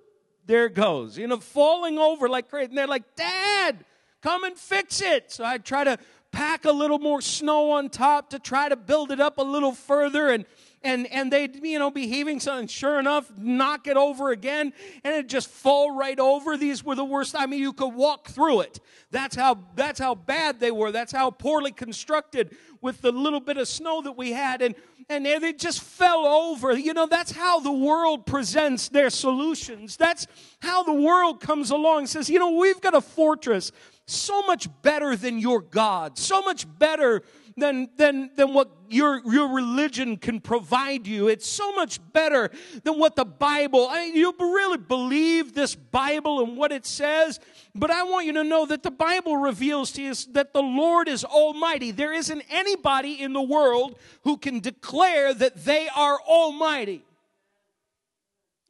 there 0.45 0.65
it 0.65 0.73
goes. 0.73 1.17
You 1.17 1.27
know, 1.27 1.37
falling 1.37 1.97
over 1.97 2.27
like 2.27 2.49
crazy. 2.49 2.69
And 2.69 2.77
they're 2.77 2.87
like, 2.87 3.15
Dad, 3.15 3.85
come 4.21 4.43
and 4.43 4.57
fix 4.57 5.01
it. 5.01 5.31
So 5.31 5.43
I'd 5.43 5.65
try 5.65 5.83
to 5.83 5.97
pack 6.31 6.65
a 6.65 6.71
little 6.71 6.99
more 6.99 7.21
snow 7.21 7.71
on 7.71 7.89
top 7.89 8.29
to 8.31 8.39
try 8.39 8.69
to 8.69 8.75
build 8.75 9.11
it 9.11 9.19
up 9.19 9.37
a 9.37 9.43
little 9.43 9.73
further 9.73 10.29
and 10.29 10.45
and 10.81 11.07
and 11.07 11.31
they'd 11.31 11.63
you 11.65 11.79
know 11.79 11.91
be 11.91 12.07
heaving 12.07 12.39
something 12.39 12.67
sure 12.67 12.99
enough 12.99 13.29
knock 13.37 13.87
it 13.87 13.97
over 13.97 14.31
again 14.31 14.71
and 15.03 15.15
it 15.15 15.27
just 15.27 15.49
fall 15.49 15.97
right 15.97 16.19
over. 16.19 16.55
These 16.55 16.83
were 16.83 16.95
the 16.95 17.03
worst. 17.03 17.35
I 17.37 17.45
mean 17.47 17.59
you 17.59 17.73
could 17.73 17.93
walk 17.93 18.29
through 18.29 18.61
it. 18.61 18.79
That's 19.11 19.35
how 19.35 19.59
that's 19.75 19.99
how 19.99 20.15
bad 20.15 20.59
they 20.59 20.71
were. 20.71 20.91
That's 20.91 21.11
how 21.11 21.31
poorly 21.31 21.71
constructed 21.71 22.55
with 22.81 23.01
the 23.01 23.11
little 23.11 23.41
bit 23.41 23.57
of 23.57 23.67
snow 23.67 24.01
that 24.03 24.13
we 24.13 24.31
had. 24.31 24.61
And 24.61 24.75
and 25.09 25.25
they 25.25 25.53
just 25.53 25.81
fell 25.81 26.25
over. 26.25 26.77
You 26.77 26.93
know 26.93 27.07
that's 27.07 27.31
how 27.31 27.59
the 27.59 27.71
world 27.71 28.25
presents 28.25 28.87
their 28.87 29.09
solutions. 29.09 29.97
That's 29.97 30.27
how 30.61 30.83
the 30.83 30.93
world 30.93 31.41
comes 31.41 31.71
along 31.71 32.07
says 32.07 32.29
you 32.29 32.39
know 32.39 32.51
we've 32.51 32.79
got 32.79 32.93
a 32.93 33.01
fortress 33.01 33.71
so 34.09 34.41
much 34.43 34.67
better 34.81 35.15
than 35.15 35.39
your 35.39 35.61
god 35.61 36.17
so 36.17 36.41
much 36.41 36.65
better 36.77 37.23
than, 37.59 37.89
than, 37.97 38.31
than 38.35 38.53
what 38.53 38.69
your, 38.89 39.21
your 39.31 39.49
religion 39.49 40.17
can 40.17 40.39
provide 40.39 41.05
you. 41.05 41.27
It's 41.27 41.47
so 41.47 41.73
much 41.73 41.99
better 42.11 42.49
than 42.83 42.97
what 42.97 43.15
the 43.15 43.25
Bible, 43.25 43.87
I 43.89 44.05
mean, 44.05 44.15
you 44.15 44.33
really 44.39 44.77
believe 44.77 45.53
this 45.53 45.75
Bible 45.75 46.43
and 46.43 46.57
what 46.57 46.71
it 46.71 46.85
says, 46.85 47.39
but 47.75 47.91
I 47.91 48.03
want 48.03 48.25
you 48.25 48.33
to 48.33 48.43
know 48.43 48.65
that 48.65 48.83
the 48.83 48.91
Bible 48.91 49.37
reveals 49.37 49.91
to 49.93 50.01
you 50.01 50.13
that 50.31 50.53
the 50.53 50.61
Lord 50.61 51.07
is 51.07 51.23
almighty. 51.23 51.91
There 51.91 52.13
isn't 52.13 52.43
anybody 52.49 53.21
in 53.21 53.33
the 53.33 53.41
world 53.41 53.97
who 54.23 54.37
can 54.37 54.59
declare 54.59 55.33
that 55.33 55.65
they 55.65 55.87
are 55.95 56.19
almighty 56.21 57.03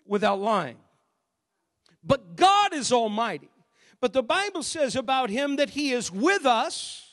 without 0.05 0.41
lying. 0.41 0.77
But 2.03 2.35
God 2.35 2.73
is 2.73 2.91
almighty. 2.91 3.49
But 4.01 4.13
the 4.13 4.23
Bible 4.23 4.63
says 4.63 4.95
about 4.95 5.29
him 5.29 5.57
that 5.57 5.71
he 5.71 5.91
is 5.91 6.11
with 6.11 6.45
us 6.45 7.09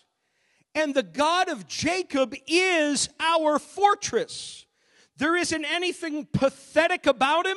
and 0.76 0.94
the 0.94 1.02
God 1.02 1.48
of 1.48 1.66
Jacob 1.66 2.34
is 2.46 3.08
our 3.18 3.58
fortress. 3.58 4.66
There 5.16 5.34
isn't 5.34 5.64
anything 5.64 6.26
pathetic 6.26 7.06
about 7.06 7.46
him. 7.46 7.56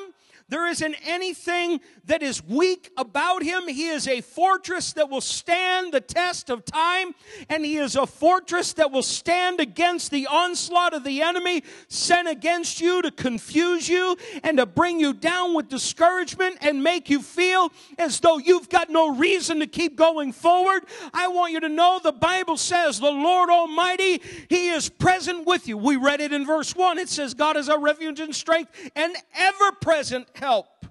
There 0.50 0.68
isn't 0.68 0.96
anything 1.06 1.79
that 2.06 2.24
is 2.24 2.44
weak 2.44 2.91
about 2.98 3.44
him. 3.44 3.68
He 3.68 3.88
is 3.88 4.08
a 4.08 4.22
fortress 4.22 4.94
that 4.94 5.10
will 5.10 5.22
stand 5.22 5.94
the 5.94 6.01
test 6.01 6.50
of 6.50 6.65
time, 6.65 7.13
and 7.50 7.63
he 7.63 7.77
is 7.77 7.96
a 7.96 8.08
fortress 8.08 8.74
that 8.74 8.91
will 8.91 9.03
stand 9.03 9.60
against 9.60 10.12
the 10.12 10.27
onslaught 10.27 10.94
of 10.94 11.03
the 11.03 11.22
enemy 11.22 11.63
sent 11.88 12.27
against 12.27 12.82
you 12.82 13.01
to 13.01 13.12
confuse 13.12 13.88
you 13.88 14.18
and 14.44 14.58
to 14.58 14.65
bring 14.65 15.00
you 15.00 15.13
down 15.13 15.53
with 15.53 15.70
discouragement 15.70 16.58
and 16.62 16.84
make 16.84 17.10
you 17.10 17.22
feel 17.22 17.72
as 17.98 18.20
though 18.20 18.38
you've 18.38 18.70
got 18.70 18.89
no 18.89 19.15
reason 19.15 19.60
to 19.60 19.68
keep 19.68 19.96
going 19.96 20.32
forward. 20.32 20.84
I 21.13 21.27
want 21.27 21.53
you 21.53 21.60
to 21.60 21.70
know 21.70 22.00
the 22.01 22.12
Bible 22.12 22.58
says 22.58 23.00
the 23.00 23.12
Lord 23.12 23.50
Almighty, 23.50 24.22
He 24.50 24.70
is 24.70 24.89
present 24.89 25.46
with 25.46 25.68
you. 25.68 25.77
We 25.77 25.96
read 25.96 26.22
it 26.22 26.34
in 26.34 26.46
verse 26.46 26.75
1. 26.75 26.98
It 26.98 27.10
says, 27.10 27.34
God 27.34 27.58
is 27.58 27.70
our 27.70 27.79
refuge 27.79 28.20
and 28.20 28.36
strength 28.36 28.72
and 28.96 29.15
ever 29.36 29.72
present 29.74 30.27
help 30.39 30.86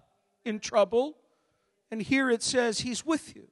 in 0.44 0.60
trouble. 0.60 1.16
And 1.90 2.02
here 2.02 2.30
it 2.30 2.42
says 2.42 2.80
he's 2.80 3.04
with 3.04 3.34
you. 3.34 3.48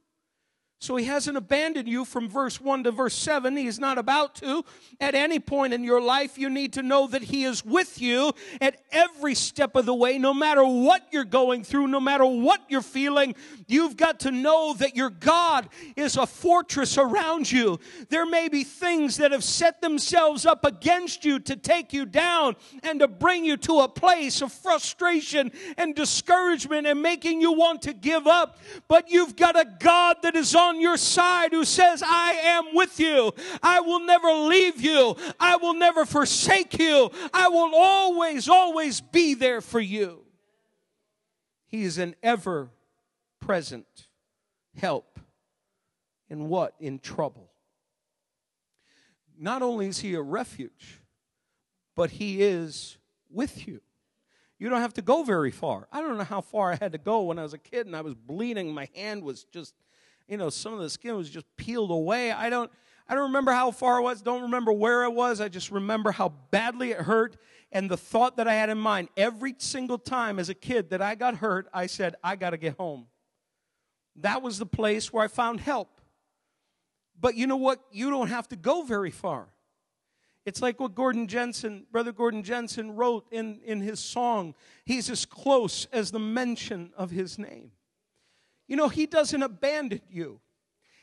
So 0.78 0.97
he 0.97 1.06
hasn't 1.06 1.38
abandoned 1.38 1.88
you 1.88 2.04
from 2.04 2.28
verse 2.28 2.61
1 2.61 2.85
to 2.85 2.90
verse 2.90 3.14
7. 3.14 3.56
He's 3.56 3.78
not 3.78 3.97
about 3.97 4.35
to. 4.37 4.62
At 5.00 5.14
any 5.14 5.40
point 5.40 5.73
in 5.73 5.83
your 5.83 6.02
life, 6.02 6.37
you 6.37 6.50
need 6.50 6.75
to 6.75 6.83
know 6.83 7.06
that 7.06 7.23
he 7.23 7.45
is 7.45 7.64
with 7.64 7.99
you 8.00 8.33
at 8.61 8.76
every 8.92 9.35
step 9.35 9.75
of 9.75 9.87
the 9.87 9.95
way, 9.95 10.18
no 10.18 10.35
matter 10.35 10.64
what 10.64 11.06
you're 11.12 11.25
going 11.25 11.64
through, 11.64 11.87
no 11.87 11.99
matter 11.99 12.26
what 12.26 12.61
you're 12.68 12.83
feeling. 12.83 13.35
You've 13.66 13.97
got 13.97 14.21
to 14.21 14.30
know 14.30 14.75
that 14.75 14.95
your 14.95 15.09
God 15.09 15.68
is 15.97 16.18
a 16.18 16.26
fortress 16.26 16.99
around 16.99 17.50
you. 17.50 17.80
There 18.11 18.26
may 18.26 18.49
be 18.49 18.62
things 18.62 19.16
that 19.16 19.33
have 19.33 19.45
set 19.45 19.80
themselves 19.80 20.45
up 20.45 20.64
against 20.64 21.25
you 21.25 21.38
to 21.40 21.56
take 21.56 21.95
you 21.95 22.04
down 22.04 22.54
and 22.83 23.00
to 23.00 23.09
bring 23.09 23.47
you 23.47 23.56
to 23.59 23.80
a 23.80 23.88
place 23.88 24.42
of 24.42 24.52
frustration 24.52 25.52
and 25.78 25.95
discouragement 25.95 26.87
and 26.87 27.00
making 27.00 27.40
you 27.40 27.52
want 27.52 27.83
to 27.83 27.95
give 27.95 28.26
up. 28.26 28.59
But 28.88 29.11
you've 29.11 29.37
got 29.37 29.59
a 29.59 29.66
God 29.80 30.18
that 30.23 30.37
is 30.37 30.54
on 30.54 30.75
on 30.76 30.83
your 30.83 30.97
side 30.97 31.52
who 31.52 31.64
says, 31.64 32.02
I 32.04 32.33
am 32.42 32.75
with 32.75 33.00
you. 33.00 33.33
I 33.62 33.80
will 33.80 34.00
never 34.00 34.30
leave 34.30 34.80
you. 34.80 35.16
I 35.40 35.56
will 35.56 35.75
never 35.75 36.04
forsake 36.04 36.78
you. 36.78 37.11
I 37.33 37.49
will 37.49 37.75
always, 37.75 38.49
always 38.49 39.00
be 39.00 39.35
there 39.35 39.61
for 39.61 39.80
you. 39.80 40.23
He 41.66 41.85
is 41.85 41.99
an 41.99 42.14
ever 42.23 42.71
present 43.40 43.87
help 44.76 45.18
in 46.28 46.49
what? 46.49 46.75
In 46.78 46.99
trouble. 46.99 47.50
Not 49.38 49.62
only 49.62 49.87
is 49.88 49.99
he 49.99 50.14
a 50.14 50.23
refuge, 50.23 51.00
but 51.95 52.11
he 52.11 52.42
is 52.42 52.99
with 53.30 53.66
you. 53.66 53.80
You 54.59 54.71
don't 54.71 54.80
have 54.80 54.95
to 54.95 55.02
go 55.02 55.23
very 55.23 55.50
far. 55.50 55.87
I 55.92 56.00
don't 56.00 56.16
know 56.16 56.25
how 56.25 56.40
far 56.40 56.73
I 56.73 56.76
had 56.76 56.92
to 56.92 56.99
go 56.99 57.23
when 57.23 57.38
I 57.38 57.42
was 57.42 57.52
a 57.52 57.59
kid 57.59 57.87
and 57.87 57.95
I 57.95 58.00
was 58.00 58.14
bleeding. 58.14 58.73
My 58.73 58.88
hand 58.95 59.23
was 59.23 59.45
just 59.45 59.75
you 60.28 60.37
know, 60.37 60.50
some 60.50 60.73
of 60.73 60.80
the 60.80 60.90
skin 60.90 61.16
was 61.16 61.30
just 61.30 61.47
peeled 61.56 61.90
away. 61.90 62.33
I 62.33 62.50
don't, 62.50 62.71
I 63.09 63.14
don't 63.14 63.25
remember 63.25 63.52
how 63.52 63.71
far 63.71 63.99
it 63.99 64.02
was, 64.02 64.23
don't 64.23 64.42
remember 64.42 64.73
where 64.73 65.04
it 65.04 65.12
was. 65.12 65.40
I 65.40 65.49
just 65.49 65.71
remember 65.71 66.11
how 66.11 66.30
badly 66.50 66.90
it 66.90 66.99
hurt 66.99 67.37
and 67.73 67.90
the 67.90 67.97
thought 67.97 68.37
that 68.37 68.49
I 68.49 68.54
had 68.54 68.71
in 68.71 68.78
mind. 68.78 69.09
Every 69.16 69.54
single 69.59 69.99
time 69.99 70.38
as 70.38 70.49
a 70.49 70.54
kid 70.54 70.90
that 70.90 71.02
I 71.02 71.14
got 71.14 71.37
hurt, 71.37 71.68
I 71.73 71.87
said, 71.87 72.16
I 72.23 72.37
got 72.37 72.50
to 72.50 72.56
get 72.56 72.76
home. 72.76 73.06
That 74.16 74.42
was 74.42 74.59
the 74.59 74.66
place 74.66 75.12
where 75.12 75.25
I 75.25 75.28
found 75.28 75.61
help. 75.61 76.00
But 77.21 77.35
you 77.35 77.47
know 77.47 77.56
what? 77.56 77.80
You 77.92 78.11
don't 78.11 78.28
have 78.28 78.49
to 78.49 78.56
go 78.56 78.83
very 78.83 79.11
far. 79.11 79.49
It's 80.45 80.62
like 80.62 80.78
what 80.78 80.95
Gordon 80.95 81.26
Jensen, 81.26 81.87
Brother 81.90 82.12
Gordon 82.12 82.42
Jensen, 82.42 82.95
wrote 82.95 83.26
in, 83.30 83.61
in 83.64 83.80
his 83.80 83.99
song. 83.99 84.54
He's 84.85 85.11
as 85.11 85.26
close 85.26 85.87
as 85.92 86.12
the 86.12 86.21
mention 86.21 86.92
of 86.97 87.11
his 87.11 87.38
name. 87.38 87.73
You 88.68 88.76
know, 88.76 88.88
he 88.88 89.06
doesn't 89.06 89.42
abandon 89.42 90.02
you. 90.11 90.40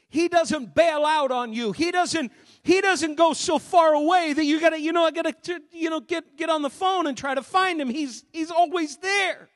He 0.09 0.27
doesn't 0.27 0.75
bail 0.75 1.05
out 1.05 1.31
on 1.31 1.53
you. 1.53 1.71
He 1.71 1.89
doesn't, 1.89 2.31
he 2.61 2.81
doesn't 2.81 3.15
go 3.15 3.33
so 3.33 3.57
far 3.57 3.93
away 3.93 4.33
that 4.33 4.45
you 4.45 4.59
gotta, 4.59 4.79
you 4.79 4.91
know, 4.91 5.05
I 5.05 5.11
gotta, 5.11 5.33
you 5.71 5.89
know, 5.89 5.99
get, 5.99 6.37
get 6.37 6.51
on 6.51 6.61
the 6.61 6.69
phone 6.69 7.07
and 7.07 7.17
try 7.17 7.33
to 7.33 7.41
find 7.41 7.81
him. 7.81 7.89
He's, 7.89 8.23
he's 8.31 8.51
always 8.51 8.97
there. 8.97 9.49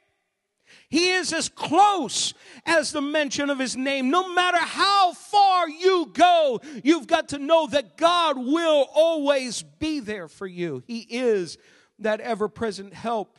He 0.89 1.11
is 1.11 1.31
as 1.31 1.47
close 1.49 2.33
as 2.65 2.91
the 2.91 3.01
mention 3.01 3.49
of 3.49 3.59
his 3.59 3.75
name. 3.75 4.09
No 4.09 4.33
matter 4.33 4.57
how 4.57 5.13
far 5.13 5.69
you 5.69 6.11
go, 6.13 6.59
you've 6.83 7.07
got 7.07 7.29
to 7.29 7.37
know 7.37 7.67
that 7.67 7.97
God 7.97 8.37
will 8.37 8.87
always 8.95 9.61
be 9.61 9.99
there 9.99 10.27
for 10.27 10.47
you. 10.47 10.81
He 10.87 11.01
is 11.01 11.57
that 11.99 12.19
ever 12.19 12.47
present 12.47 12.93
help 12.93 13.37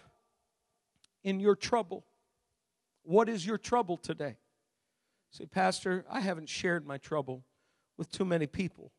in 1.25 1.41
your 1.41 1.57
trouble. 1.57 2.05
What 3.03 3.29
is 3.29 3.45
your 3.45 3.59
trouble 3.59 3.97
today? 3.97 4.37
Say, 5.31 5.47
Pastor, 5.47 6.05
I 6.11 6.21
haven't 6.21 6.49
shared 6.49 6.87
my 6.87 6.99
trouble 6.99 7.45
with 7.97 8.11
too 8.11 8.25
many 8.25 8.47
people 8.47 8.93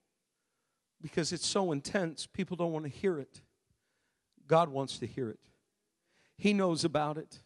because 1.02 1.32
it's 1.32 1.48
so 1.48 1.72
intense, 1.72 2.28
people 2.28 2.58
don't 2.58 2.72
want 2.72 2.86
to 2.86 2.92
hear 2.92 3.20
it. 3.20 3.42
God 4.48 4.70
wants 4.70 5.00
to 5.00 5.08
hear 5.08 5.30
it, 5.30 5.40
He 6.38 6.54
knows 6.54 6.84
about 6.84 7.18
it. 7.18 7.40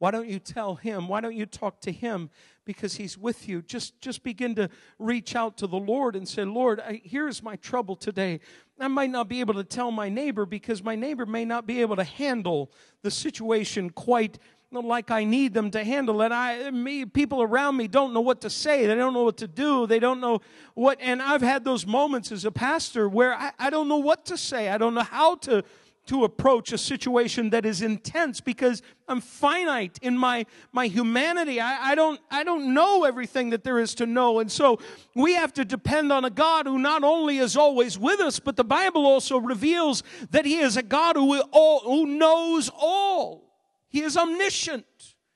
Why 0.00 0.10
don't 0.10 0.30
you 0.30 0.38
tell 0.38 0.76
him? 0.76 1.08
Why 1.08 1.20
don't 1.20 1.36
you 1.36 1.44
talk 1.44 1.82
to 1.82 1.92
him? 1.92 2.30
Because 2.64 2.94
he's 2.94 3.18
with 3.18 3.46
you. 3.46 3.60
Just, 3.60 4.00
just 4.00 4.22
begin 4.22 4.54
to 4.54 4.70
reach 4.98 5.36
out 5.36 5.58
to 5.58 5.66
the 5.66 5.76
Lord 5.76 6.16
and 6.16 6.26
say, 6.26 6.42
Lord, 6.42 6.80
I, 6.80 7.02
here's 7.04 7.42
my 7.42 7.56
trouble 7.56 7.96
today. 7.96 8.40
I 8.78 8.88
might 8.88 9.10
not 9.10 9.28
be 9.28 9.40
able 9.40 9.52
to 9.54 9.62
tell 9.62 9.90
my 9.90 10.08
neighbor 10.08 10.46
because 10.46 10.82
my 10.82 10.96
neighbor 10.96 11.26
may 11.26 11.44
not 11.44 11.66
be 11.66 11.82
able 11.82 11.96
to 11.96 12.04
handle 12.04 12.72
the 13.02 13.10
situation 13.10 13.90
quite 13.90 14.38
like 14.72 15.10
I 15.10 15.24
need 15.24 15.52
them 15.52 15.70
to 15.72 15.82
handle 15.82 16.22
it. 16.22 16.30
I, 16.30 16.70
me, 16.70 17.04
people 17.04 17.42
around 17.42 17.76
me 17.76 17.88
don't 17.88 18.14
know 18.14 18.20
what 18.20 18.40
to 18.42 18.50
say. 18.50 18.86
They 18.86 18.94
don't 18.94 19.12
know 19.12 19.24
what 19.24 19.38
to 19.38 19.48
do. 19.48 19.86
They 19.86 19.98
don't 19.98 20.20
know 20.20 20.40
what, 20.74 20.98
and 21.00 21.20
I've 21.20 21.42
had 21.42 21.64
those 21.64 21.86
moments 21.86 22.30
as 22.30 22.44
a 22.44 22.52
pastor 22.52 23.08
where 23.08 23.34
I, 23.34 23.52
I 23.58 23.70
don't 23.70 23.88
know 23.88 23.98
what 23.98 24.26
to 24.26 24.36
say. 24.36 24.68
I 24.68 24.78
don't 24.78 24.94
know 24.94 25.02
how 25.02 25.34
to, 25.36 25.64
to 26.06 26.22
approach 26.22 26.72
a 26.72 26.78
situation 26.78 27.50
that 27.50 27.66
is 27.66 27.82
intense 27.82 28.40
because 28.40 28.80
I'm 29.08 29.20
finite 29.20 29.98
in 30.02 30.16
my, 30.16 30.46
my 30.72 30.86
humanity. 30.86 31.60
I, 31.60 31.90
I, 31.90 31.94
don't, 31.96 32.20
I 32.30 32.44
don't 32.44 32.72
know 32.72 33.02
everything 33.02 33.50
that 33.50 33.64
there 33.64 33.80
is 33.80 33.96
to 33.96 34.06
know. 34.06 34.38
And 34.38 34.52
so 34.52 34.78
we 35.16 35.34
have 35.34 35.52
to 35.54 35.64
depend 35.64 36.12
on 36.12 36.24
a 36.24 36.30
God 36.30 36.66
who 36.66 36.78
not 36.78 37.02
only 37.02 37.38
is 37.38 37.56
always 37.56 37.98
with 37.98 38.20
us, 38.20 38.38
but 38.38 38.54
the 38.54 38.64
Bible 38.64 39.04
also 39.04 39.38
reveals 39.38 40.04
that 40.30 40.44
He 40.44 40.58
is 40.58 40.76
a 40.76 40.82
God 40.82 41.16
who, 41.16 41.40
all, 41.50 41.80
who 41.80 42.06
knows 42.06 42.70
all. 42.72 43.49
He 43.90 44.00
is 44.00 44.16
omniscient. 44.16 44.86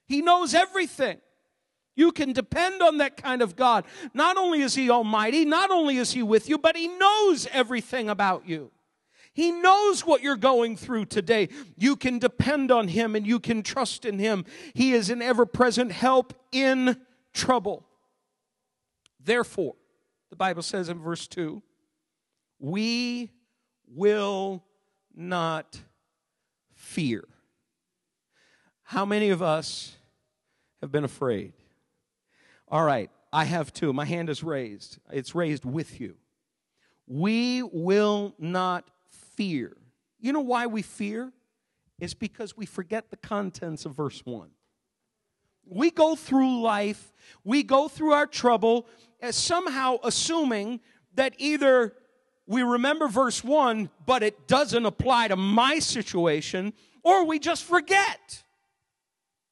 He 0.07 0.23
knows 0.23 0.55
everything. 0.55 1.19
You 1.97 2.11
can 2.13 2.33
depend 2.33 2.83
on 2.83 2.99
that 2.99 3.17
kind 3.17 3.43
of 3.43 3.57
God. 3.57 3.85
Not 4.15 4.37
only 4.37 4.63
is 4.63 4.75
He 4.75 4.91
Almighty, 4.91 5.45
not 5.45 5.71
only 5.71 5.99
is 5.99 6.13
He 6.13 6.23
with 6.23 6.49
you, 6.49 6.57
but 6.57 6.77
He 6.77 6.89
knows 6.89 7.47
everything 7.53 8.09
about 8.09 8.49
you. 8.49 8.71
He 9.33 9.51
knows 9.51 10.07
what 10.07 10.23
you're 10.23 10.37
going 10.37 10.77
through 10.77 11.07
today. 11.07 11.49
You 11.77 11.97
can 11.97 12.21
depend 12.21 12.71
on 12.71 12.89
Him 12.89 13.17
and 13.17 13.27
you 13.27 13.41
can 13.41 13.63
trust 13.63 14.05
in 14.05 14.19
Him. 14.19 14.45
He 14.73 14.93
is 14.93 15.11
an 15.11 15.21
ever 15.21 15.45
present 15.45 15.93
help 15.93 16.33
in 16.53 16.97
trouble. 17.33 17.85
Therefore, 19.21 19.75
the 20.31 20.37
Bible 20.37 20.63
says 20.63 20.89
in 20.89 21.01
verse 21.01 21.27
2 21.27 21.63
we 22.61 23.31
will 23.89 24.65
not 25.15 25.81
fear. 26.73 27.25
How 28.85 29.05
many 29.05 29.31
of 29.31 29.43
us 29.43 29.97
have 30.81 30.93
been 30.93 31.05
afraid? 31.05 31.53
All 32.69 32.85
right, 32.85 33.11
I 33.33 33.45
have 33.45 33.73
too. 33.73 33.93
My 33.93 34.05
hand 34.05 34.29
is 34.29 34.43
raised, 34.43 34.99
it's 35.11 35.35
raised 35.35 35.65
with 35.65 36.01
you. 36.01 36.17
We 37.07 37.63
will 37.63 38.35
not 38.39 38.85
fear. 39.37 39.77
You 40.21 40.33
know 40.33 40.41
why 40.41 40.67
we 40.67 40.83
fear? 40.83 41.33
It's 41.99 42.15
because 42.15 42.57
we 42.57 42.67
forget 42.67 43.11
the 43.11 43.17
contents 43.17 43.85
of 43.85 43.95
verse 43.95 44.23
1. 44.25 44.51
We 45.67 45.91
go 45.91 46.15
through 46.15 46.61
life, 46.61 47.13
we 47.43 47.63
go 47.63 47.89
through 47.89 48.13
our 48.13 48.27
trouble, 48.27 48.87
as 49.21 49.35
somehow 49.35 49.97
assuming 50.05 50.81
that 51.15 51.35
either 51.39 51.95
we 52.47 52.63
remember 52.63 53.09
verse 53.09 53.43
1, 53.43 53.89
but 54.05 54.23
it 54.23 54.47
doesn't 54.47 54.85
apply 54.85 55.29
to 55.29 55.37
my 55.37 55.79
situation, 55.79 56.75
or 57.03 57.25
we 57.25 57.39
just 57.39 57.65
forget. 57.65 58.44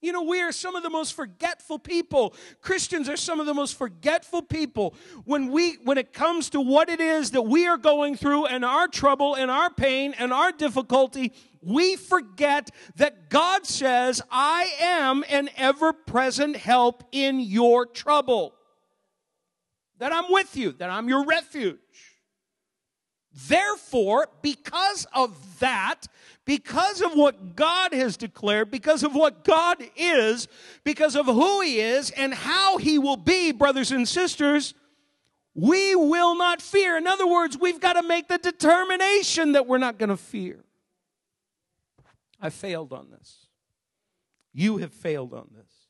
You 0.02 0.10
know, 0.10 0.22
we 0.22 0.40
are 0.40 0.50
some 0.50 0.74
of 0.74 0.82
the 0.82 0.90
most 0.90 1.14
forgetful 1.14 1.78
people. 1.78 2.34
Christians 2.60 3.08
are 3.08 3.16
some 3.16 3.38
of 3.38 3.46
the 3.46 3.54
most 3.54 3.78
forgetful 3.78 4.42
people. 4.42 4.94
When 5.24 5.52
we 5.52 5.74
when 5.84 5.96
it 5.96 6.12
comes 6.12 6.50
to 6.50 6.60
what 6.60 6.90
it 6.90 7.00
is 7.00 7.30
that 7.30 7.42
we 7.42 7.68
are 7.68 7.78
going 7.78 8.16
through 8.16 8.46
and 8.46 8.64
our 8.64 8.88
trouble 8.88 9.36
and 9.36 9.48
our 9.48 9.70
pain 9.72 10.12
and 10.18 10.32
our 10.32 10.50
difficulty, 10.50 11.32
we 11.62 11.94
forget 11.94 12.70
that 12.96 13.30
God 13.30 13.64
says, 13.64 14.20
"I 14.28 14.72
am 14.80 15.24
an 15.28 15.50
ever-present 15.56 16.56
help 16.56 17.04
in 17.12 17.38
your 17.38 17.86
trouble." 17.86 18.54
That 19.98 20.12
I'm 20.12 20.32
with 20.32 20.56
you, 20.56 20.72
that 20.72 20.90
I'm 20.90 21.08
your 21.08 21.24
refuge. 21.24 21.78
Therefore, 23.34 24.28
because 24.42 25.06
of 25.14 25.58
that, 25.60 26.06
because 26.44 27.00
of 27.00 27.14
what 27.14 27.56
God 27.56 27.94
has 27.94 28.16
declared, 28.16 28.70
because 28.70 29.02
of 29.02 29.14
what 29.14 29.44
God 29.44 29.82
is, 29.96 30.48
because 30.84 31.16
of 31.16 31.26
who 31.26 31.60
He 31.62 31.80
is 31.80 32.10
and 32.10 32.34
how 32.34 32.78
He 32.78 32.98
will 32.98 33.16
be, 33.16 33.52
brothers 33.52 33.90
and 33.90 34.06
sisters, 34.06 34.74
we 35.54 35.94
will 35.94 36.36
not 36.36 36.60
fear. 36.60 36.96
In 36.96 37.06
other 37.06 37.26
words, 37.26 37.58
we've 37.58 37.80
got 37.80 37.94
to 37.94 38.02
make 38.02 38.28
the 38.28 38.38
determination 38.38 39.52
that 39.52 39.66
we're 39.66 39.78
not 39.78 39.98
going 39.98 40.08
to 40.08 40.16
fear. 40.16 40.64
I 42.40 42.50
failed 42.50 42.92
on 42.92 43.10
this. 43.10 43.46
You 44.52 44.78
have 44.78 44.92
failed 44.92 45.32
on 45.32 45.48
this. 45.56 45.81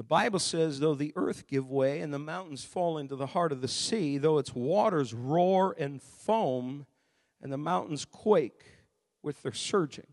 The 0.00 0.04
Bible 0.04 0.38
says, 0.38 0.80
though 0.80 0.94
the 0.94 1.12
earth 1.14 1.46
give 1.46 1.70
way 1.70 2.00
and 2.00 2.10
the 2.10 2.18
mountains 2.18 2.64
fall 2.64 2.96
into 2.96 3.16
the 3.16 3.26
heart 3.26 3.52
of 3.52 3.60
the 3.60 3.68
sea, 3.68 4.16
though 4.16 4.38
its 4.38 4.54
waters 4.54 5.12
roar 5.12 5.76
and 5.78 6.00
foam 6.00 6.86
and 7.42 7.52
the 7.52 7.58
mountains 7.58 8.06
quake 8.06 8.64
with 9.22 9.42
their 9.42 9.52
surging, 9.52 10.06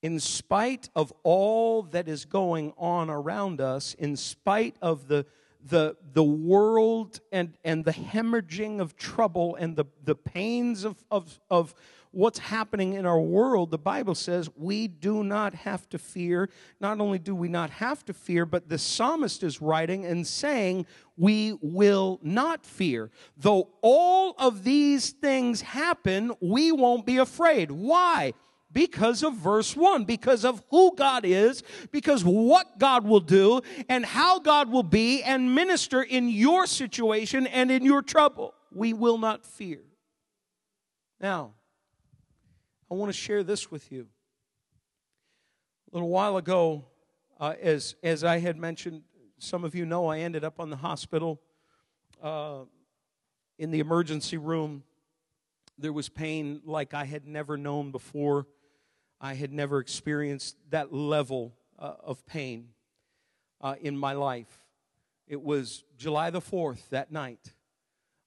in 0.00 0.20
spite 0.20 0.88
of 0.94 1.12
all 1.24 1.82
that 1.82 2.06
is 2.06 2.24
going 2.24 2.72
on 2.78 3.10
around 3.10 3.60
us, 3.60 3.94
in 3.94 4.14
spite 4.14 4.76
of 4.80 5.08
the 5.08 5.26
the, 5.68 5.96
the 6.12 6.22
world 6.22 7.18
and, 7.32 7.58
and 7.64 7.84
the 7.84 7.92
hemorrhaging 7.92 8.78
of 8.80 8.96
trouble 8.96 9.56
and 9.56 9.74
the, 9.74 9.86
the 10.04 10.14
pains 10.14 10.84
of, 10.84 11.02
of, 11.10 11.40
of 11.50 11.74
what's 12.16 12.38
happening 12.38 12.94
in 12.94 13.04
our 13.04 13.20
world, 13.20 13.70
the 13.70 13.78
Bible 13.78 14.14
says 14.14 14.48
we 14.56 14.88
do 14.88 15.22
not 15.22 15.52
have 15.52 15.86
to 15.90 15.98
fear. 15.98 16.48
Not 16.80 16.98
only 16.98 17.18
do 17.18 17.34
we 17.34 17.48
not 17.48 17.68
have 17.68 18.04
to 18.06 18.14
fear, 18.14 18.46
but 18.46 18.70
the 18.70 18.78
psalmist 18.78 19.42
is 19.42 19.60
writing 19.60 20.06
and 20.06 20.26
saying 20.26 20.86
we 21.18 21.58
will 21.60 22.18
not 22.22 22.64
fear. 22.64 23.10
Though 23.36 23.68
all 23.82 24.34
of 24.38 24.64
these 24.64 25.10
things 25.10 25.60
happen, 25.60 26.32
we 26.40 26.72
won't 26.72 27.04
be 27.04 27.18
afraid. 27.18 27.70
Why? 27.70 28.32
because 28.72 29.22
of 29.22 29.32
verse 29.32 29.74
1, 29.74 30.04
because 30.04 30.44
of 30.44 30.62
who 30.68 30.94
God 30.94 31.24
is, 31.24 31.62
because 31.92 32.22
what 32.22 32.78
God 32.78 33.06
will 33.06 33.20
do, 33.20 33.62
and 33.88 34.04
how 34.04 34.38
God 34.38 34.68
will 34.70 34.82
be 34.82 35.22
and 35.22 35.54
minister 35.54 36.02
in 36.02 36.28
your 36.28 36.66
situation 36.66 37.46
and 37.46 37.70
in 37.70 37.86
your 37.86 38.02
trouble. 38.02 38.52
We 38.70 38.92
will 38.92 39.16
not 39.16 39.46
fear. 39.46 39.80
Now, 41.20 41.54
I 42.88 42.94
want 42.94 43.08
to 43.08 43.18
share 43.18 43.42
this 43.42 43.68
with 43.68 43.90
you. 43.90 44.06
A 45.90 45.96
little 45.96 46.08
while 46.08 46.36
ago, 46.36 46.84
uh, 47.40 47.54
as, 47.60 47.96
as 48.00 48.22
I 48.22 48.38
had 48.38 48.56
mentioned, 48.56 49.02
some 49.38 49.64
of 49.64 49.74
you 49.74 49.84
know 49.84 50.06
I 50.06 50.20
ended 50.20 50.44
up 50.44 50.60
on 50.60 50.70
the 50.70 50.76
hospital 50.76 51.40
uh, 52.22 52.60
in 53.58 53.72
the 53.72 53.80
emergency 53.80 54.36
room. 54.36 54.84
There 55.76 55.92
was 55.92 56.08
pain 56.08 56.60
like 56.64 56.94
I 56.94 57.04
had 57.06 57.26
never 57.26 57.56
known 57.56 57.90
before. 57.90 58.46
I 59.20 59.34
had 59.34 59.52
never 59.52 59.80
experienced 59.80 60.56
that 60.70 60.92
level 60.92 61.56
uh, 61.80 61.94
of 62.04 62.24
pain 62.24 62.68
uh, 63.60 63.74
in 63.80 63.98
my 63.98 64.12
life. 64.12 64.64
It 65.26 65.42
was 65.42 65.82
July 65.98 66.30
the 66.30 66.40
4th, 66.40 66.88
that 66.90 67.10
night. 67.10 67.52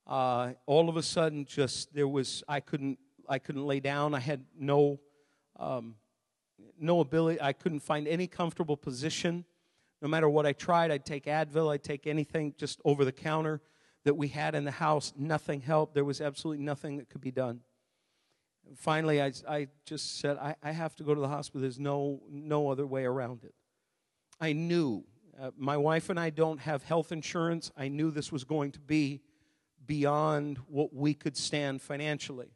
Uh, 0.05 0.51
all 0.65 0.89
of 0.89 0.97
a 0.97 1.03
sudden, 1.03 1.45
just 1.45 1.93
there 1.93 2.09
was, 2.09 2.43
I 2.45 2.59
couldn't 2.59 2.99
I 3.29 3.39
couldn't 3.39 3.65
lay 3.65 3.79
down. 3.79 4.15
I 4.15 4.19
had 4.19 4.43
no, 4.57 4.99
um, 5.57 5.95
no 6.79 6.99
ability. 6.99 7.39
I 7.39 7.53
couldn't 7.53 7.81
find 7.81 8.07
any 8.07 8.27
comfortable 8.27 8.75
position. 8.75 9.45
No 10.01 10.07
matter 10.07 10.27
what 10.27 10.45
I 10.45 10.53
tried, 10.53 10.91
I'd 10.91 11.05
take 11.05 11.25
Advil, 11.25 11.71
I'd 11.71 11.83
take 11.83 12.07
anything 12.07 12.55
just 12.57 12.81
over 12.83 13.05
the 13.05 13.11
counter 13.11 13.61
that 14.05 14.15
we 14.15 14.29
had 14.29 14.55
in 14.55 14.63
the 14.63 14.71
house. 14.71 15.13
Nothing 15.15 15.61
helped. 15.61 15.93
There 15.93 16.05
was 16.05 16.21
absolutely 16.21 16.63
nothing 16.63 16.97
that 16.97 17.09
could 17.09 17.21
be 17.21 17.31
done. 17.31 17.61
Finally, 18.75 19.21
I, 19.21 19.31
I 19.47 19.67
just 19.85 20.19
said, 20.19 20.37
I, 20.37 20.55
I 20.63 20.71
have 20.71 20.95
to 20.97 21.03
go 21.03 21.13
to 21.13 21.21
the 21.21 21.27
hospital. 21.27 21.61
There's 21.61 21.79
no, 21.79 22.21
no 22.29 22.69
other 22.69 22.87
way 22.87 23.03
around 23.05 23.43
it. 23.43 23.53
I 24.39 24.53
knew. 24.53 25.03
Uh, 25.39 25.51
my 25.57 25.77
wife 25.77 26.09
and 26.09 26.19
I 26.19 26.29
don't 26.29 26.59
have 26.59 26.83
health 26.83 27.11
insurance. 27.11 27.71
I 27.77 27.87
knew 27.87 28.11
this 28.11 28.31
was 28.31 28.43
going 28.43 28.71
to 28.73 28.79
be 28.79 29.21
beyond 29.85 30.59
what 30.67 30.93
we 30.93 31.13
could 31.13 31.35
stand 31.35 31.81
financially. 31.81 32.51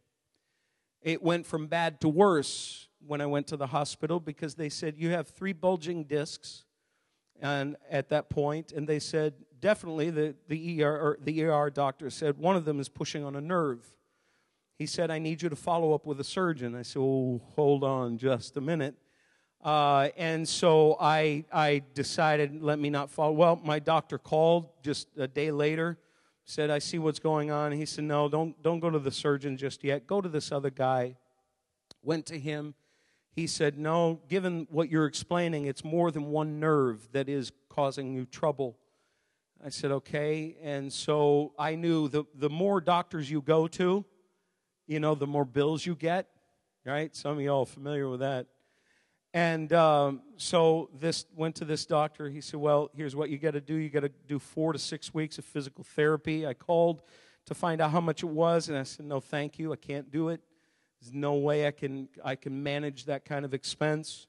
It 1.03 1.21
went 1.21 1.45
from 1.45 1.67
bad 1.67 2.01
to 2.01 2.09
worse 2.09 2.87
when 3.05 3.21
I 3.21 3.25
went 3.25 3.47
to 3.47 3.57
the 3.57 3.67
hospital 3.67 4.19
because 4.19 4.55
they 4.55 4.69
said, 4.69 4.95
You 4.97 5.09
have 5.09 5.27
three 5.27 5.53
bulging 5.53 6.05
discs. 6.05 6.65
And 7.41 7.75
at 7.89 8.09
that 8.09 8.29
point, 8.29 8.71
and 8.71 8.87
they 8.87 8.99
said, 8.99 9.33
definitely 9.59 10.09
the, 10.09 10.35
the, 10.47 10.83
ER, 10.83 11.17
the 11.21 11.43
ER 11.43 11.69
doctor 11.69 12.09
said, 12.09 12.37
one 12.37 12.55
of 12.55 12.63
them 12.63 12.79
is 12.79 12.87
pushing 12.89 13.23
on 13.23 13.35
a 13.35 13.41
nerve. 13.41 13.85
He 14.77 14.85
said, 14.85 15.09
I 15.09 15.19
need 15.19 15.41
you 15.41 15.49
to 15.49 15.55
follow 15.55 15.93
up 15.93 16.05
with 16.05 16.19
a 16.19 16.23
surgeon. 16.23 16.75
I 16.75 16.83
said, 16.83 16.99
Oh, 16.99 17.41
hold 17.55 17.83
on 17.83 18.17
just 18.17 18.57
a 18.57 18.61
minute. 18.61 18.95
Uh, 19.63 20.09
and 20.17 20.47
so 20.47 20.97
I, 20.99 21.45
I 21.51 21.83
decided, 21.93 22.61
let 22.61 22.79
me 22.79 22.89
not 22.89 23.09
follow. 23.09 23.31
Well, 23.31 23.61
my 23.63 23.79
doctor 23.79 24.17
called 24.17 24.69
just 24.83 25.07
a 25.17 25.27
day 25.27 25.51
later 25.51 25.97
said, 26.45 26.69
I 26.69 26.79
see 26.79 26.99
what's 26.99 27.19
going 27.19 27.51
on. 27.51 27.71
He 27.71 27.85
said, 27.85 28.03
No, 28.03 28.27
don't, 28.29 28.61
don't 28.61 28.79
go 28.79 28.89
to 28.89 28.99
the 28.99 29.11
surgeon 29.11 29.57
just 29.57 29.83
yet. 29.83 30.07
Go 30.07 30.21
to 30.21 30.29
this 30.29 30.51
other 30.51 30.69
guy. 30.69 31.15
Went 32.01 32.25
to 32.27 32.39
him. 32.39 32.73
He 33.31 33.47
said, 33.47 33.77
No, 33.77 34.21
given 34.27 34.67
what 34.69 34.89
you're 34.89 35.05
explaining, 35.05 35.65
it's 35.65 35.83
more 35.83 36.11
than 36.11 36.25
one 36.25 36.59
nerve 36.59 37.07
that 37.13 37.29
is 37.29 37.51
causing 37.69 38.13
you 38.13 38.25
trouble. 38.25 38.77
I 39.63 39.69
said, 39.69 39.91
Okay. 39.91 40.57
And 40.61 40.91
so 40.91 41.53
I 41.57 41.75
knew 41.75 42.07
the, 42.09 42.25
the 42.35 42.49
more 42.49 42.81
doctors 42.81 43.29
you 43.31 43.41
go 43.41 43.67
to, 43.69 44.05
you 44.85 44.99
know, 44.99 45.15
the 45.15 45.27
more 45.27 45.45
bills 45.45 45.85
you 45.85 45.95
get, 45.95 46.27
right? 46.85 47.15
Some 47.15 47.37
of 47.37 47.41
y'all 47.41 47.65
familiar 47.65 48.09
with 48.09 48.19
that. 48.19 48.47
And 49.33 49.73
um, 49.73 50.21
so 50.37 50.89
this 50.99 51.25
went 51.35 51.55
to 51.55 51.65
this 51.65 51.85
doctor. 51.85 52.29
He 52.29 52.39
said, 52.39 52.59
"Well, 52.59 52.91
here's 52.95 53.15
what 53.15 53.31
you 53.31 53.39
got 53.39 53.51
to 53.51 53.61
do. 53.61 53.75
You 53.75 53.89
got 53.89 54.01
to 54.01 54.11
do 54.27 54.37
four 54.37 54.73
to 54.73 54.79
six 54.79 55.13
weeks 55.13 55.39
of 55.39 55.45
physical 55.45 55.83
therapy." 55.83 56.45
I 56.45 56.53
called 56.53 57.01
to 57.47 57.55
find 57.55 57.81
out 57.81 57.91
how 57.91 57.99
much 57.99 58.21
it 58.21 58.27
was, 58.27 58.69
and 58.69 58.77
I 58.77 58.83
said, 58.83 59.07
"No, 59.07 59.19
thank 59.19 59.57
you. 59.57 59.73
I 59.73 59.75
can't 59.75 60.11
do 60.11 60.29
it. 60.29 60.39
There's 61.01 61.13
no 61.13 61.33
way 61.33 61.65
I 61.65 61.71
can 61.71 62.09
I 62.23 62.35
can 62.35 62.61
manage 62.61 63.05
that 63.05 63.25
kind 63.25 63.43
of 63.43 63.55
expense." 63.55 64.27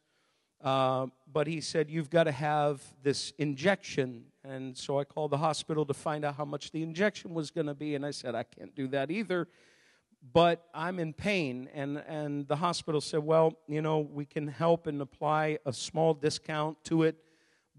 Uh, 0.63 1.09
but 1.31 1.47
he 1.47 1.61
said, 1.61 1.91
"You've 1.91 2.09
got 2.09 2.25
to 2.25 2.33
have 2.33 2.81
this 3.03 3.35
injection." 3.37 4.25
And 4.43 4.77
so 4.77 4.99
I 4.99 5.05
called 5.05 5.33
the 5.33 5.39
hospital 5.39 5.85
to 5.85 5.95
find 5.95 6.25
out 6.25 6.37
how 6.37 6.47
much 6.47 6.71
the 6.71 6.83
injection 6.83 7.35
was 7.35 7.51
going 7.51 7.67
to 7.67 7.75
be, 7.75 7.95
and 7.95 8.07
I 8.07 8.11
said, 8.11 8.35
"I 8.35 8.45
can't 8.45 8.75
do 8.75 8.89
that 8.89 9.11
either." 9.11 9.49
But 10.33 10.67
I'm 10.75 10.99
in 10.99 11.13
pain. 11.13 11.69
And, 11.75 11.99
and 12.09 12.49
the 12.49 12.57
hospital 12.57 13.01
said, 13.01 13.21
well, 13.21 13.59
you 13.69 13.83
know, 13.83 13.99
we 13.99 14.25
can 14.25 14.49
help 14.49 14.87
and 14.87 15.01
apply 15.03 15.59
a 15.67 15.73
small 15.73 16.15
discount 16.15 16.83
to 16.85 17.03
it, 17.03 17.17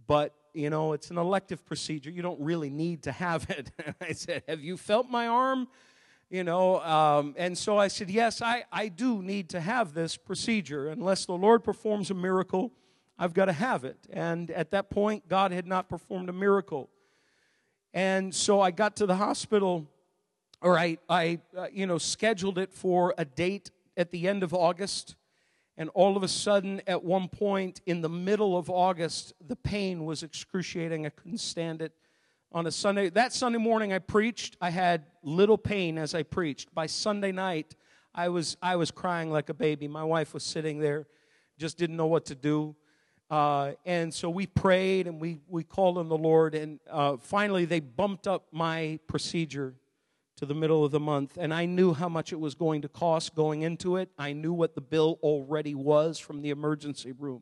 but 0.07 0.33
you 0.55 0.69
know, 0.69 0.93
it's 0.93 1.11
an 1.11 1.17
elective 1.17 1.65
procedure. 1.65 2.09
You 2.09 2.21
don't 2.21 2.39
really 2.39 2.69
need 2.69 3.03
to 3.03 3.11
have 3.11 3.49
it. 3.49 3.71
I 4.01 4.13
said, 4.13 4.43
Have 4.47 4.61
you 4.61 4.77
felt 4.77 5.09
my 5.09 5.27
arm? 5.27 5.67
You 6.29 6.43
know, 6.43 6.81
um, 6.81 7.35
and 7.37 7.57
so 7.57 7.77
I 7.77 7.87
said, 7.89 8.09
Yes, 8.09 8.41
I, 8.41 8.63
I 8.71 8.87
do 8.87 9.21
need 9.21 9.49
to 9.49 9.59
have 9.59 9.93
this 9.93 10.17
procedure. 10.17 10.87
Unless 10.89 11.25
the 11.25 11.33
Lord 11.33 11.63
performs 11.63 12.09
a 12.09 12.13
miracle, 12.13 12.71
I've 13.19 13.33
got 13.33 13.45
to 13.45 13.53
have 13.53 13.83
it. 13.83 13.97
And 14.09 14.49
at 14.51 14.71
that 14.71 14.89
point, 14.89 15.27
God 15.27 15.51
had 15.51 15.67
not 15.67 15.89
performed 15.89 16.29
a 16.29 16.33
miracle. 16.33 16.89
And 17.93 18.33
so 18.35 18.59
I 18.59 18.71
got 18.71 18.97
to 18.97 19.05
the 19.05 19.15
hospital, 19.15 19.87
or 20.65 20.79
I, 20.79 20.97
I 21.07 21.39
uh, 21.55 21.67
you 21.71 21.85
know, 21.85 21.99
scheduled 21.99 22.57
it 22.57 22.73
for 22.73 23.13
a 23.19 23.23
date 23.23 23.69
at 23.95 24.09
the 24.09 24.27
end 24.27 24.41
of 24.41 24.51
August. 24.51 25.15
And 25.77 25.89
all 25.93 26.17
of 26.17 26.23
a 26.23 26.27
sudden, 26.27 26.81
at 26.87 27.03
one 27.03 27.27
point 27.27 27.81
in 27.85 28.01
the 28.01 28.09
middle 28.09 28.57
of 28.57 28.67
August, 28.67 29.33
the 29.45 29.55
pain 29.55 30.05
was 30.05 30.23
excruciating. 30.23 31.05
I 31.05 31.09
couldn't 31.09 31.37
stand 31.37 31.83
it. 31.83 31.93
On 32.51 32.65
a 32.65 32.71
Sunday, 32.71 33.09
that 33.09 33.31
Sunday 33.31 33.59
morning 33.59 33.93
I 33.93 33.99
preached, 33.99 34.57
I 34.59 34.71
had 34.71 35.03
little 35.21 35.57
pain 35.57 35.99
as 35.99 36.15
I 36.15 36.23
preached. 36.23 36.73
By 36.73 36.87
Sunday 36.87 37.31
night, 37.31 37.75
I 38.15 38.29
was, 38.29 38.57
I 38.59 38.75
was 38.75 38.89
crying 38.89 39.29
like 39.29 39.49
a 39.49 39.53
baby. 39.53 39.87
My 39.87 40.03
wife 40.03 40.33
was 40.33 40.43
sitting 40.43 40.79
there, 40.79 41.05
just 41.59 41.77
didn't 41.77 41.97
know 41.97 42.07
what 42.07 42.25
to 42.25 42.35
do. 42.35 42.75
Uh, 43.29 43.73
and 43.85 44.11
so 44.11 44.31
we 44.31 44.47
prayed 44.47 45.05
and 45.05 45.21
we, 45.21 45.41
we 45.47 45.63
called 45.63 45.99
on 45.99 46.09
the 46.09 46.17
Lord. 46.17 46.55
And 46.55 46.79
uh, 46.89 47.17
finally, 47.17 47.65
they 47.65 47.81
bumped 47.81 48.25
up 48.25 48.47
my 48.51 48.99
procedure 49.07 49.75
the 50.47 50.55
middle 50.55 50.85
of 50.85 50.91
the 50.91 50.99
month, 50.99 51.37
and 51.39 51.53
I 51.53 51.65
knew 51.65 51.93
how 51.93 52.09
much 52.09 52.31
it 52.31 52.39
was 52.39 52.55
going 52.55 52.81
to 52.83 52.89
cost 52.89 53.35
going 53.35 53.63
into 53.63 53.97
it. 53.97 54.09
I 54.17 54.33
knew 54.33 54.53
what 54.53 54.75
the 54.75 54.81
bill 54.81 55.19
already 55.21 55.75
was 55.75 56.19
from 56.19 56.41
the 56.41 56.49
emergency 56.49 57.11
room. 57.11 57.41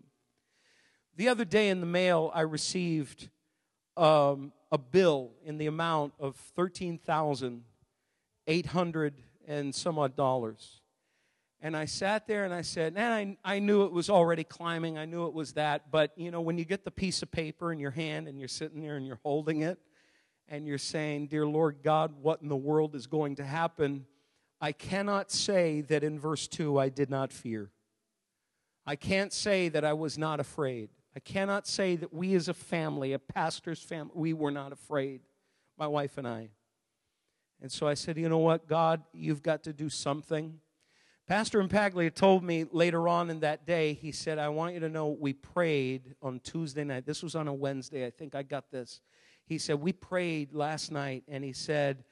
The 1.15 1.29
other 1.29 1.45
day 1.45 1.69
in 1.69 1.79
the 1.79 1.85
mail, 1.85 2.31
I 2.33 2.41
received 2.41 3.29
um, 3.97 4.51
a 4.71 4.77
bill 4.77 5.31
in 5.45 5.57
the 5.57 5.67
amount 5.67 6.13
of 6.19 6.35
thirteen 6.55 6.97
thousand 6.97 7.63
eight 8.47 8.65
hundred 8.65 9.13
and 9.47 9.73
some 9.75 9.99
odd 9.99 10.15
dollars. 10.15 10.81
And 11.61 11.77
I 11.77 11.85
sat 11.85 12.27
there 12.27 12.43
and 12.43 12.53
I 12.53 12.61
said, 12.61 12.95
and 12.97 13.13
I, 13.45 13.55
I 13.55 13.59
knew 13.59 13.85
it 13.85 13.93
was 13.93 14.09
already 14.09 14.43
climbing. 14.43 14.97
I 14.97 15.05
knew 15.05 15.27
it 15.27 15.33
was 15.33 15.53
that. 15.53 15.91
But, 15.91 16.11
you 16.17 16.29
know, 16.29 16.41
when 16.41 16.57
you 16.57 16.65
get 16.65 16.83
the 16.83 16.91
piece 16.91 17.21
of 17.21 17.31
paper 17.31 17.71
in 17.71 17.79
your 17.79 17.91
hand 17.91 18.27
and 18.27 18.37
you're 18.37 18.49
sitting 18.49 18.81
there 18.81 18.97
and 18.97 19.07
you're 19.07 19.21
holding 19.23 19.61
it, 19.61 19.79
and 20.47 20.67
you're 20.67 20.77
saying, 20.77 21.27
Dear 21.27 21.45
Lord 21.45 21.77
God, 21.83 22.13
what 22.21 22.41
in 22.41 22.49
the 22.49 22.55
world 22.55 22.95
is 22.95 23.07
going 23.07 23.35
to 23.37 23.43
happen? 23.43 24.05
I 24.59 24.71
cannot 24.71 25.31
say 25.31 25.81
that 25.81 26.03
in 26.03 26.19
verse 26.19 26.47
2 26.47 26.79
I 26.79 26.89
did 26.89 27.09
not 27.09 27.33
fear. 27.33 27.71
I 28.85 28.95
can't 28.95 29.31
say 29.31 29.69
that 29.69 29.85
I 29.85 29.93
was 29.93 30.17
not 30.17 30.39
afraid. 30.39 30.89
I 31.15 31.19
cannot 31.19 31.67
say 31.67 31.95
that 31.95 32.13
we 32.13 32.33
as 32.35 32.47
a 32.47 32.53
family, 32.53 33.13
a 33.13 33.19
pastor's 33.19 33.81
family, 33.81 34.11
we 34.15 34.33
were 34.33 34.51
not 34.51 34.71
afraid, 34.71 35.21
my 35.77 35.87
wife 35.87 36.17
and 36.17 36.27
I. 36.27 36.49
And 37.61 37.71
so 37.71 37.87
I 37.87 37.93
said, 37.93 38.17
You 38.17 38.29
know 38.29 38.39
what, 38.39 38.67
God, 38.67 39.03
you've 39.13 39.43
got 39.43 39.63
to 39.63 39.73
do 39.73 39.89
something. 39.89 40.59
Pastor 41.25 41.63
Impaglia 41.63 42.13
told 42.13 42.43
me 42.43 42.65
later 42.69 43.07
on 43.07 43.29
in 43.29 43.39
that 43.39 43.65
day, 43.65 43.93
he 43.93 44.11
said, 44.11 44.37
I 44.37 44.49
want 44.49 44.73
you 44.73 44.81
to 44.81 44.89
know 44.89 45.07
we 45.07 45.31
prayed 45.31 46.15
on 46.21 46.41
Tuesday 46.41 46.83
night. 46.83 47.05
This 47.05 47.23
was 47.23 47.33
on 47.33 47.47
a 47.47 47.53
Wednesday. 47.53 48.05
I 48.05 48.09
think 48.09 48.35
I 48.35 48.43
got 48.43 48.69
this. 48.71 48.99
He 49.45 49.57
said, 49.57 49.81
We 49.81 49.93
prayed 49.93 50.53
last 50.53 50.91
night, 50.91 51.23
and 51.27 51.43
he 51.43 51.53
said, 51.53 52.03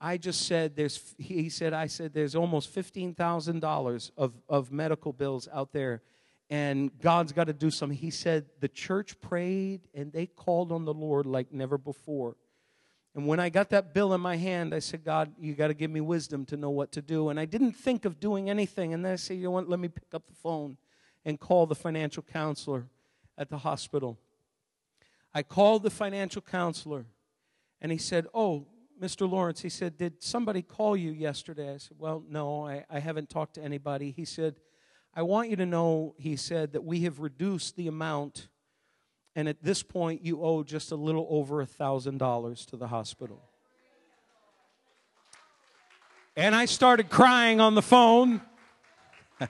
I 0.00 0.16
just 0.16 0.46
said 0.46 0.74
there's, 0.74 1.14
he 1.16 1.48
said, 1.48 1.72
I 1.72 1.86
said 1.86 2.12
there's 2.12 2.34
almost 2.34 2.74
$15,000 2.74 4.10
of, 4.16 4.32
of 4.48 4.72
medical 4.72 5.12
bills 5.12 5.48
out 5.52 5.72
there, 5.72 6.02
and 6.50 6.90
God's 7.00 7.32
got 7.32 7.44
to 7.44 7.52
do 7.52 7.70
something. 7.70 7.96
He 7.96 8.10
said, 8.10 8.46
The 8.60 8.68
church 8.68 9.20
prayed, 9.20 9.82
and 9.94 10.12
they 10.12 10.26
called 10.26 10.72
on 10.72 10.84
the 10.84 10.94
Lord 10.94 11.26
like 11.26 11.52
never 11.52 11.78
before. 11.78 12.36
And 13.14 13.26
when 13.26 13.40
I 13.40 13.50
got 13.50 13.70
that 13.70 13.92
bill 13.92 14.14
in 14.14 14.20
my 14.20 14.36
hand, 14.36 14.74
I 14.74 14.78
said, 14.78 15.04
God, 15.04 15.32
you 15.38 15.54
got 15.54 15.68
to 15.68 15.74
give 15.74 15.90
me 15.90 16.00
wisdom 16.00 16.46
to 16.46 16.56
know 16.56 16.70
what 16.70 16.92
to 16.92 17.02
do. 17.02 17.28
And 17.28 17.38
I 17.38 17.44
didn't 17.44 17.72
think 17.72 18.04
of 18.06 18.18
doing 18.18 18.48
anything. 18.48 18.94
And 18.94 19.04
then 19.04 19.12
I 19.12 19.16
said, 19.16 19.36
You 19.36 19.44
know 19.44 19.50
what? 19.52 19.68
Let 19.68 19.78
me 19.78 19.88
pick 19.88 20.14
up 20.14 20.26
the 20.26 20.34
phone 20.34 20.78
and 21.24 21.38
call 21.38 21.66
the 21.66 21.74
financial 21.74 22.22
counselor 22.22 22.86
at 23.38 23.50
the 23.50 23.58
hospital. 23.58 24.18
I 25.34 25.42
called 25.42 25.82
the 25.82 25.90
financial 25.90 26.42
counselor 26.42 27.06
and 27.80 27.90
he 27.90 27.98
said, 27.98 28.26
Oh, 28.34 28.66
Mr. 29.00 29.28
Lawrence, 29.28 29.62
he 29.62 29.68
said, 29.68 29.96
Did 29.96 30.22
somebody 30.22 30.62
call 30.62 30.96
you 30.96 31.10
yesterday? 31.10 31.74
I 31.74 31.78
said, 31.78 31.96
Well, 31.98 32.22
no, 32.28 32.66
I, 32.66 32.84
I 32.88 33.00
haven't 33.00 33.28
talked 33.28 33.54
to 33.54 33.62
anybody. 33.62 34.10
He 34.10 34.24
said, 34.24 34.56
I 35.14 35.22
want 35.22 35.50
you 35.50 35.56
to 35.56 35.66
know, 35.66 36.14
he 36.18 36.36
said, 36.36 36.72
that 36.72 36.84
we 36.84 37.00
have 37.00 37.20
reduced 37.20 37.76
the 37.76 37.86
amount, 37.86 38.48
and 39.36 39.46
at 39.46 39.62
this 39.62 39.82
point, 39.82 40.24
you 40.24 40.42
owe 40.42 40.62
just 40.62 40.90
a 40.90 40.96
little 40.96 41.26
over 41.28 41.60
a 41.60 41.66
$1,000 41.66 42.66
to 42.66 42.76
the 42.76 42.88
hospital. 42.88 43.42
And 46.34 46.54
I 46.54 46.64
started 46.64 47.10
crying 47.10 47.60
on 47.60 47.74
the 47.74 47.82
phone. 47.82 48.40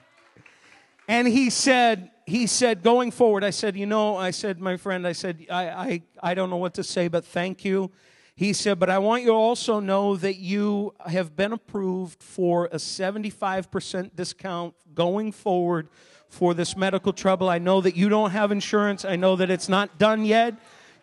and 1.07 1.27
he 1.27 1.49
said, 1.49 2.11
he 2.25 2.47
said, 2.47 2.83
going 2.83 3.11
forward, 3.11 3.43
I 3.43 3.49
said, 3.49 3.75
you 3.75 3.85
know, 3.85 4.15
I 4.15 4.31
said, 4.31 4.59
my 4.59 4.77
friend, 4.77 5.05
I 5.05 5.11
said, 5.11 5.45
I, 5.49 5.67
I, 5.69 6.01
I 6.21 6.33
don't 6.33 6.49
know 6.49 6.57
what 6.57 6.73
to 6.75 6.83
say, 6.83 7.07
but 7.07 7.25
thank 7.25 7.65
you. 7.65 7.91
He 8.35 8.53
said, 8.53 8.79
but 8.79 8.89
I 8.89 8.97
want 8.97 9.23
you 9.23 9.29
to 9.29 9.33
also 9.33 9.79
know 9.79 10.15
that 10.15 10.37
you 10.37 10.93
have 11.05 11.35
been 11.35 11.53
approved 11.53 12.23
for 12.23 12.65
a 12.67 12.77
75% 12.77 14.15
discount 14.15 14.73
going 14.95 15.31
forward 15.31 15.87
for 16.29 16.53
this 16.53 16.75
medical 16.75 17.13
trouble. 17.13 17.49
I 17.49 17.59
know 17.59 17.81
that 17.81 17.95
you 17.95 18.09
don't 18.09 18.31
have 18.31 18.51
insurance. 18.51 19.05
I 19.05 19.17
know 19.17 19.35
that 19.35 19.51
it's 19.51 19.69
not 19.69 19.99
done 19.99 20.25
yet. 20.25 20.55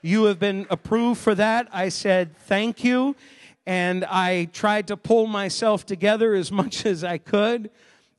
You 0.02 0.24
have 0.24 0.40
been 0.40 0.66
approved 0.70 1.20
for 1.20 1.34
that. 1.36 1.68
I 1.72 1.90
said, 1.90 2.36
thank 2.36 2.82
you. 2.82 3.14
And 3.66 4.04
I 4.06 4.48
tried 4.52 4.88
to 4.88 4.96
pull 4.96 5.26
myself 5.26 5.86
together 5.86 6.34
as 6.34 6.50
much 6.50 6.84
as 6.86 7.04
I 7.04 7.18
could 7.18 7.70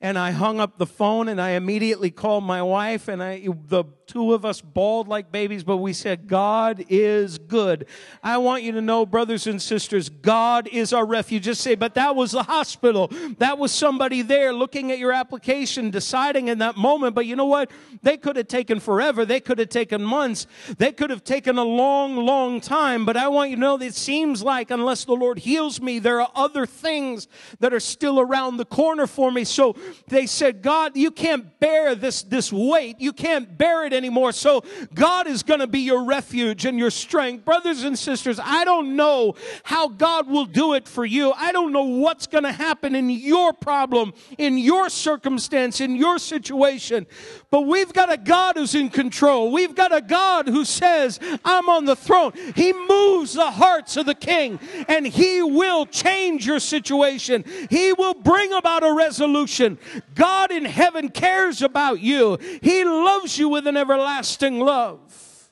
and 0.01 0.17
I 0.17 0.31
hung 0.31 0.59
up 0.59 0.79
the 0.79 0.87
phone 0.87 1.27
and 1.27 1.39
I 1.39 1.51
immediately 1.51 2.09
called 2.09 2.43
my 2.43 2.63
wife 2.63 3.07
and 3.07 3.21
I, 3.21 3.47
the 3.67 3.85
two 4.07 4.33
of 4.33 4.43
us 4.43 4.59
bawled 4.59 5.07
like 5.07 5.31
babies, 5.31 5.63
but 5.63 5.77
we 5.77 5.93
said, 5.93 6.27
God 6.27 6.83
is 6.89 7.37
good. 7.37 7.85
I 8.21 8.37
want 8.39 8.63
you 8.63 8.73
to 8.73 8.81
know, 8.81 9.05
brothers 9.05 9.47
and 9.47 9.61
sisters, 9.61 10.09
God 10.09 10.67
is 10.67 10.91
our 10.91 11.05
refuge. 11.05 11.43
Just 11.43 11.61
say, 11.61 11.75
but 11.75 11.93
that 11.95 12.15
was 12.15 12.31
the 12.31 12.43
hospital. 12.43 13.09
That 13.37 13.57
was 13.57 13.71
somebody 13.71 14.21
there 14.21 14.53
looking 14.53 14.91
at 14.91 14.99
your 14.99 15.13
application, 15.13 15.91
deciding 15.91 16.49
in 16.49 16.57
that 16.57 16.75
moment. 16.75 17.15
But 17.15 17.25
you 17.25 17.37
know 17.37 17.45
what? 17.45 17.71
They 18.01 18.17
could 18.17 18.35
have 18.35 18.47
taken 18.47 18.81
forever. 18.81 19.23
They 19.23 19.39
could 19.39 19.59
have 19.59 19.69
taken 19.69 20.03
months. 20.03 20.45
They 20.77 20.91
could 20.91 21.09
have 21.09 21.23
taken 21.23 21.57
a 21.57 21.63
long, 21.63 22.17
long 22.17 22.59
time. 22.59 23.05
But 23.05 23.15
I 23.15 23.29
want 23.29 23.51
you 23.51 23.55
to 23.55 23.61
know 23.61 23.77
that 23.77 23.85
it 23.85 23.95
seems 23.95 24.43
like 24.43 24.71
unless 24.71 25.05
the 25.05 25.13
Lord 25.13 25.39
heals 25.39 25.79
me, 25.79 25.99
there 25.99 26.19
are 26.19 26.31
other 26.35 26.65
things 26.65 27.27
that 27.59 27.73
are 27.73 27.79
still 27.79 28.19
around 28.19 28.57
the 28.57 28.65
corner 28.65 29.07
for 29.07 29.31
me. 29.31 29.45
So 29.45 29.75
they 30.08 30.25
said, 30.25 30.62
God, 30.62 30.95
you 30.95 31.12
can't 31.12 31.60
bear 31.60 31.95
this, 31.95 32.23
this 32.23 32.51
weight. 32.51 32.97
You 32.99 33.13
can't 33.13 33.58
bear 33.58 33.86
it 33.86 33.93
anymore. 33.93 34.32
So 34.32 34.63
God 34.93 35.27
is 35.27 35.43
going 35.43 35.60
to 35.60 35.67
be 35.67 35.80
your 35.80 36.04
refuge 36.04 36.65
and 36.65 36.77
your 36.77 36.91
strength. 36.91 37.45
Brothers 37.45 37.84
and 37.84 37.97
sisters, 37.97 38.39
I 38.41 38.65
don't 38.65 38.95
know 38.95 39.36
how 39.63 39.88
God 39.88 40.27
will 40.27 40.45
do 40.45 40.73
it 40.73 40.88
for 40.88 41.06
you. 41.06 41.32
I 41.32 41.51
don't 41.51 41.71
know 41.71 41.84
what's 41.84 42.27
going 42.27 42.43
to 42.43 42.51
happen 42.51 42.95
in 42.95 43.10
your 43.10 43.54
problem, 43.54 44.13
in 44.38 44.58
your 44.58 44.89
circumstance, 44.89 45.82
in 45.82 45.95
your 45.95 46.19
situation. 46.19 47.08
But 47.49 47.62
we've 47.62 47.93
got 47.93 48.12
a 48.12 48.17
God 48.17 48.56
who's 48.58 48.75
in 48.75 48.89
control. 48.89 49.51
We've 49.51 49.75
got 49.75 49.95
a 49.95 50.01
God 50.01 50.47
who 50.47 50.65
says, 50.65 51.19
I'm 51.43 51.69
on 51.69 51.86
the 51.86 51.95
throne. 51.95 52.34
He 52.56 52.73
moves 52.73 53.34
the 53.34 53.51
hearts 53.51 53.97
of 53.97 54.06
the 54.06 54.15
king 54.15 54.60
and 54.88 55.06
he 55.06 55.41
will 55.41 55.86
change 55.86 56.45
your 56.45 56.60
situation. 56.60 57.43
He 57.69 57.93
will 57.93 58.13
bring 58.13 58.54
about 58.54 58.84
a 58.84 58.93
resolution. 58.93 59.77
God 60.15 60.51
in 60.51 60.65
heaven 60.65 61.09
cares 61.09 61.61
about 61.61 61.99
you. 61.99 62.37
He 62.61 62.83
loves 62.83 63.37
you 63.37 63.49
with 63.49 63.67
an 63.67 63.77
everlasting 63.77 64.59
love. 64.59 65.49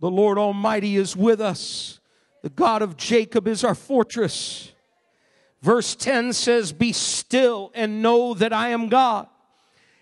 The 0.00 0.10
Lord 0.10 0.38
Almighty 0.38 0.96
is 0.96 1.16
with 1.16 1.40
us. 1.40 2.00
The 2.42 2.50
God 2.50 2.82
of 2.82 2.96
Jacob 2.96 3.48
is 3.48 3.64
our 3.64 3.74
fortress. 3.74 4.72
Verse 5.62 5.96
10 5.96 6.32
says, 6.32 6.72
Be 6.72 6.92
still 6.92 7.72
and 7.74 8.02
know 8.02 8.34
that 8.34 8.52
I 8.52 8.68
am 8.68 8.88
God 8.88 9.26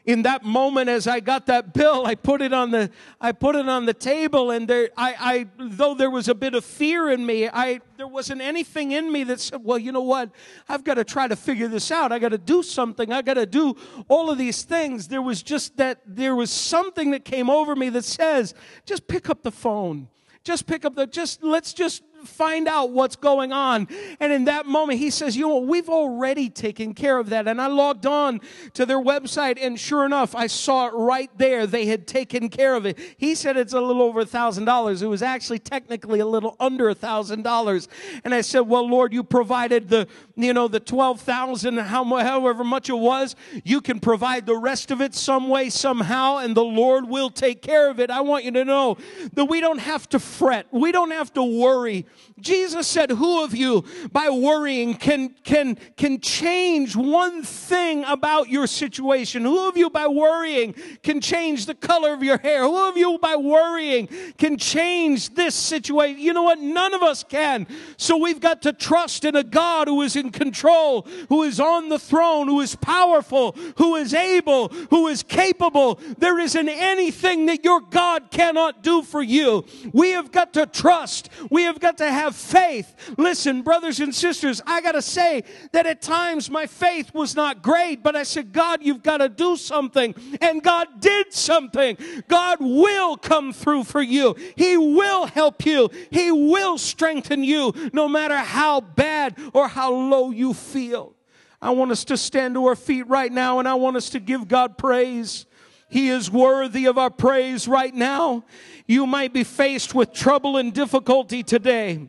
in 0.05 0.23
that 0.23 0.45
moment 0.45 0.91
as 0.91 1.07
I 1.07 1.21
got 1.21 1.47
that 1.47 1.73
bill, 1.73 2.05
I 2.07 2.15
put 2.15 2.43
it 2.43 2.53
on 2.53 2.71
the, 2.71 2.91
I 3.21 3.33
put 3.33 3.57
it 3.57 3.69
on 3.69 3.87
the 3.87 3.95
table 3.95 4.51
and 4.51 4.69
there, 4.69 4.91
I, 4.97 5.15
I, 5.19 5.47
though 5.59 5.95
there 5.95 6.11
was 6.11 6.29
a 6.29 6.35
bit 6.35 6.55
of 6.55 6.65
fear 6.65 7.11
in 7.11 7.25
me, 7.25 7.49
I, 7.49 7.81
there 7.97 8.07
wasn't 8.07 8.43
anything 8.43 8.93
in 8.93 9.11
me 9.11 9.25
that 9.25 9.41
said, 9.41 9.65
well, 9.65 9.79
you 9.79 9.93
know 9.93 10.03
what? 10.03 10.31
I've 10.69 10.85
got 10.85 10.95
to 10.95 11.05
try 11.05 11.27
to 11.27 11.37
figure 11.37 11.69
this 11.69 11.91
out. 11.91 12.13
I 12.13 12.19
got 12.19 12.31
to 12.31 12.39
do 12.39 12.63
something. 12.63 13.13
I 13.13 13.23
got 13.23 13.35
to 13.35 13.47
do 13.47 13.77
all 14.09 14.31
of 14.31 14.37
these 14.37 14.63
things. 14.63 15.09
There 15.09 15.23
was 15.23 15.43
just 15.43 15.77
that, 15.79 16.01
there 16.07 16.35
was 16.35 16.51
something 16.51 17.11
that 17.13 17.25
came 17.25 17.49
over 17.49 17.75
me 17.75 17.89
that 17.91 18.05
says, 18.05 18.55
just 18.85 19.09
pick 19.09 19.31
up 19.31 19.43
the 19.43 19.53
phone. 19.53 20.09
Just 20.43 20.67
pick 20.67 20.85
up 20.85 20.95
the, 20.95 21.07
just, 21.07 21.43
let's 21.43 21.73
just 21.73 22.03
find 22.25 22.69
out 22.69 22.91
what's 22.91 23.17
going 23.17 23.53
on. 23.53 23.89
And 24.21 24.33
in 24.33 24.45
that 24.47 24.67
moment, 24.67 24.99
he 24.99 25.11
says, 25.11 25.37
you 25.37 25.49
know, 25.49 25.59
we've 25.59 25.89
already 25.89 26.51
taken 26.51 26.95
care 26.95 27.19
of 27.19 27.31
that. 27.31 27.49
And 27.49 27.61
I 27.61 27.67
logged 27.67 28.07
on 28.07 28.41
to 28.75 28.87
their 28.87 29.01
website 29.01 29.59
and 29.61 29.79
sure 29.79 30.05
enough, 30.05 30.35
I 30.35 30.47
saw 30.47 30.89
it 30.89 30.93
right 30.95 31.31
there. 31.39 31.67
They 31.67 31.87
had 31.87 32.07
taken 32.07 32.49
care 32.49 32.75
of 32.75 32.87
it. 32.87 32.99
He 33.17 33.35
said 33.35 33.57
it's 33.57 33.73
a 33.73 33.81
little 33.81 34.03
over 34.03 34.21
a 34.21 34.27
thousand 34.27 34.65
dollars. 34.65 35.03
It 35.03 35.07
was 35.07 35.23
actually 35.23 35.59
technically 35.59 36.21
a 36.21 36.27
little 36.27 36.57
under 36.61 36.89
a 36.89 36.95
thousand 36.95 37.43
dollars. 37.43 37.89
And 38.25 38.35
I 38.35 38.41
said, 38.41 38.61
well, 38.61 38.89
Lord, 38.89 39.13
you 39.13 39.23
provided 39.23 39.89
the, 39.89 40.07
you 40.37 40.53
know, 40.53 40.69
the 40.69 40.81
12,000, 40.81 41.79
however 41.79 42.65
much 42.65 42.89
it 42.89 42.99
was. 42.99 43.37
You 43.65 43.81
can 43.81 44.01
provide 44.01 44.47
the 44.47 44.57
rest 44.57 44.91
of 44.91 45.01
it 45.01 45.15
some 45.15 45.49
way, 45.49 45.71
somehow, 45.71 46.39
and 46.39 46.57
the 46.57 46.65
Lord 46.65 47.09
will 47.09 47.31
take 47.31 47.63
care 47.63 47.91
of 47.91 48.01
it. 48.01 48.11
I 48.11 48.21
want 48.21 48.45
you 48.45 48.51
to 48.53 48.65
know 48.65 48.97
that 49.35 49.47
we 49.47 49.61
don't 49.61 49.79
have 49.79 50.09
to 50.11 50.19
fret. 50.19 50.67
We 50.71 50.93
don't 50.93 51.11
have 51.11 51.33
to 51.35 51.43
worry. 51.43 52.07
Jesus 52.41 52.87
said, 52.87 53.11
who 53.11 53.45
of 53.45 53.55
you 53.55 53.85
by 54.13 54.29
worrying 54.31 54.95
can, 54.95 55.31
can, 55.45 55.77
can 55.97 56.21
change 56.21 56.97
one 56.97 57.43
thing 57.43 58.05
about 58.05 58.49
your 58.49 58.67
situation? 58.67 59.43
Who 59.43 59.69
of 59.69 59.77
you 59.77 59.91
by 59.91 60.07
worrying 60.07 60.75
can 61.03 61.21
change 61.21 61.67
the 61.67 61.75
color 61.75 62.13
of 62.13 62.23
your 62.23 62.39
hair? 62.39 62.63
Who 62.63 62.89
of 62.89 62.97
you 62.97 63.19
by 63.21 63.37
worrying 63.37 64.09
can 64.39 64.57
change 64.59 65.35
this 65.35 65.55
situation? 65.55 66.21
You 66.21 66.33
know 66.33 66.43
what? 66.43 66.59
None 66.59 66.95
of 66.95 67.03
us 67.03 67.23
can. 67.23 67.67
So 67.97 68.17
we've 68.17 68.41
got 68.41 68.63
to 68.63 68.73
trust 68.73 69.25
in 69.25 69.37
a 69.37 69.45
God 69.45 69.89
who 69.89 70.03
is 70.03 70.17
in 70.17 70.31
control, 70.31 71.07
who 71.29 71.43
is 71.45 71.61
on 71.61 71.89
the 71.89 71.99
throne, 71.99 72.49
who 72.49 72.61
is 72.61 72.75
powerful, 72.75 73.57
who 73.77 73.97
is 73.97 74.13
able, 74.13 74.69
who 74.91 75.07
is 75.09 75.23
capable. 75.23 76.01
There 76.19 76.39
isn't 76.39 76.69
anything 76.69 77.47
that 77.47 77.65
your 77.65 77.81
God 77.81 78.31
cannot 78.31 78.83
do 78.83 79.03
for 79.03 79.23
you. 79.23 79.65
We 79.93 80.11
have 80.11 80.33
got 80.33 80.53
to 80.55 80.67
trust. 80.67 81.29
We 81.51 81.63
have 81.63 81.81
got 81.81 81.99
to 81.99 82.04
have 82.11 82.37
faith. 82.37 82.95
Listen, 83.19 83.63
brothers 83.63 84.01
and 84.01 84.15
sisters, 84.15 84.61
I 84.67 84.81
got 84.81 84.93
to 84.93 85.03
say 85.03 85.45
that 85.73 85.87
at 85.87 86.03
times 86.03 86.51
my 86.51 86.67
faith 86.67 87.15
was 87.15 87.35
not 87.35 87.63
great, 87.63 88.03
but 88.03 88.17
I 88.17 88.23
said, 88.23 88.53
God, 88.53 88.83
you've 88.83 89.03
got 89.03 89.19
to 89.19 89.29
do 89.29 89.57
something. 89.57 90.15
And 90.41 90.63
God 90.63 91.01
did 91.01 91.33
something. 91.33 91.97
God 92.29 92.59
will 92.61 93.17
come 93.17 93.53
through 93.53 93.85
for 93.85 94.03
you. 94.03 94.37
He 94.57 94.77
will 94.77 95.27
help 95.27 95.65
you. 95.67 95.91
He 96.11 96.31
will 96.31 96.79
strengthen 96.79 97.45
you 97.45 97.73
no 97.93 98.09
matter 98.09 98.37
how 98.37 98.81
bad 98.81 99.39
or 99.53 99.69
how 99.69 99.93
low 99.93 100.31
you 100.31 100.55
feel. 100.55 101.15
I 101.61 101.71
want 101.71 101.93
us 101.93 102.05
to 102.05 102.19
stand 102.19 102.55
to 102.55 102.67
our 102.67 102.77
feet 102.77 103.07
right 103.07 103.33
now 103.33 103.59
and 103.59 103.67
I 103.67 103.75
want 103.75 103.97
us 103.97 104.11
to 104.11 104.21
give 104.21 104.49
God 104.49 104.77
praise. 104.77 105.47
He 105.95 106.09
is 106.09 106.29
worthy 106.29 106.87
of 106.87 106.99
our 106.99 107.09
praise 107.09 107.69
right 107.69 107.95
now. 107.95 108.43
You 108.85 109.07
might 109.07 109.33
be 109.33 109.45
faced 109.45 109.95
with 109.95 110.13
trouble 110.13 110.57
and 110.57 110.75
difficulty 110.75 111.45
today. 111.45 112.09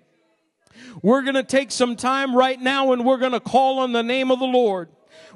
We're 1.03 1.21
going 1.21 1.35
to 1.35 1.43
take 1.43 1.69
some 1.69 1.95
time 1.95 2.35
right 2.35 2.59
now 2.59 2.93
and 2.93 3.05
we're 3.05 3.19
going 3.19 3.33
to 3.33 3.39
call 3.39 3.77
on 3.77 3.91
the 3.91 4.01
name 4.01 4.31
of 4.31 4.39
the 4.39 4.47
Lord. 4.47 4.89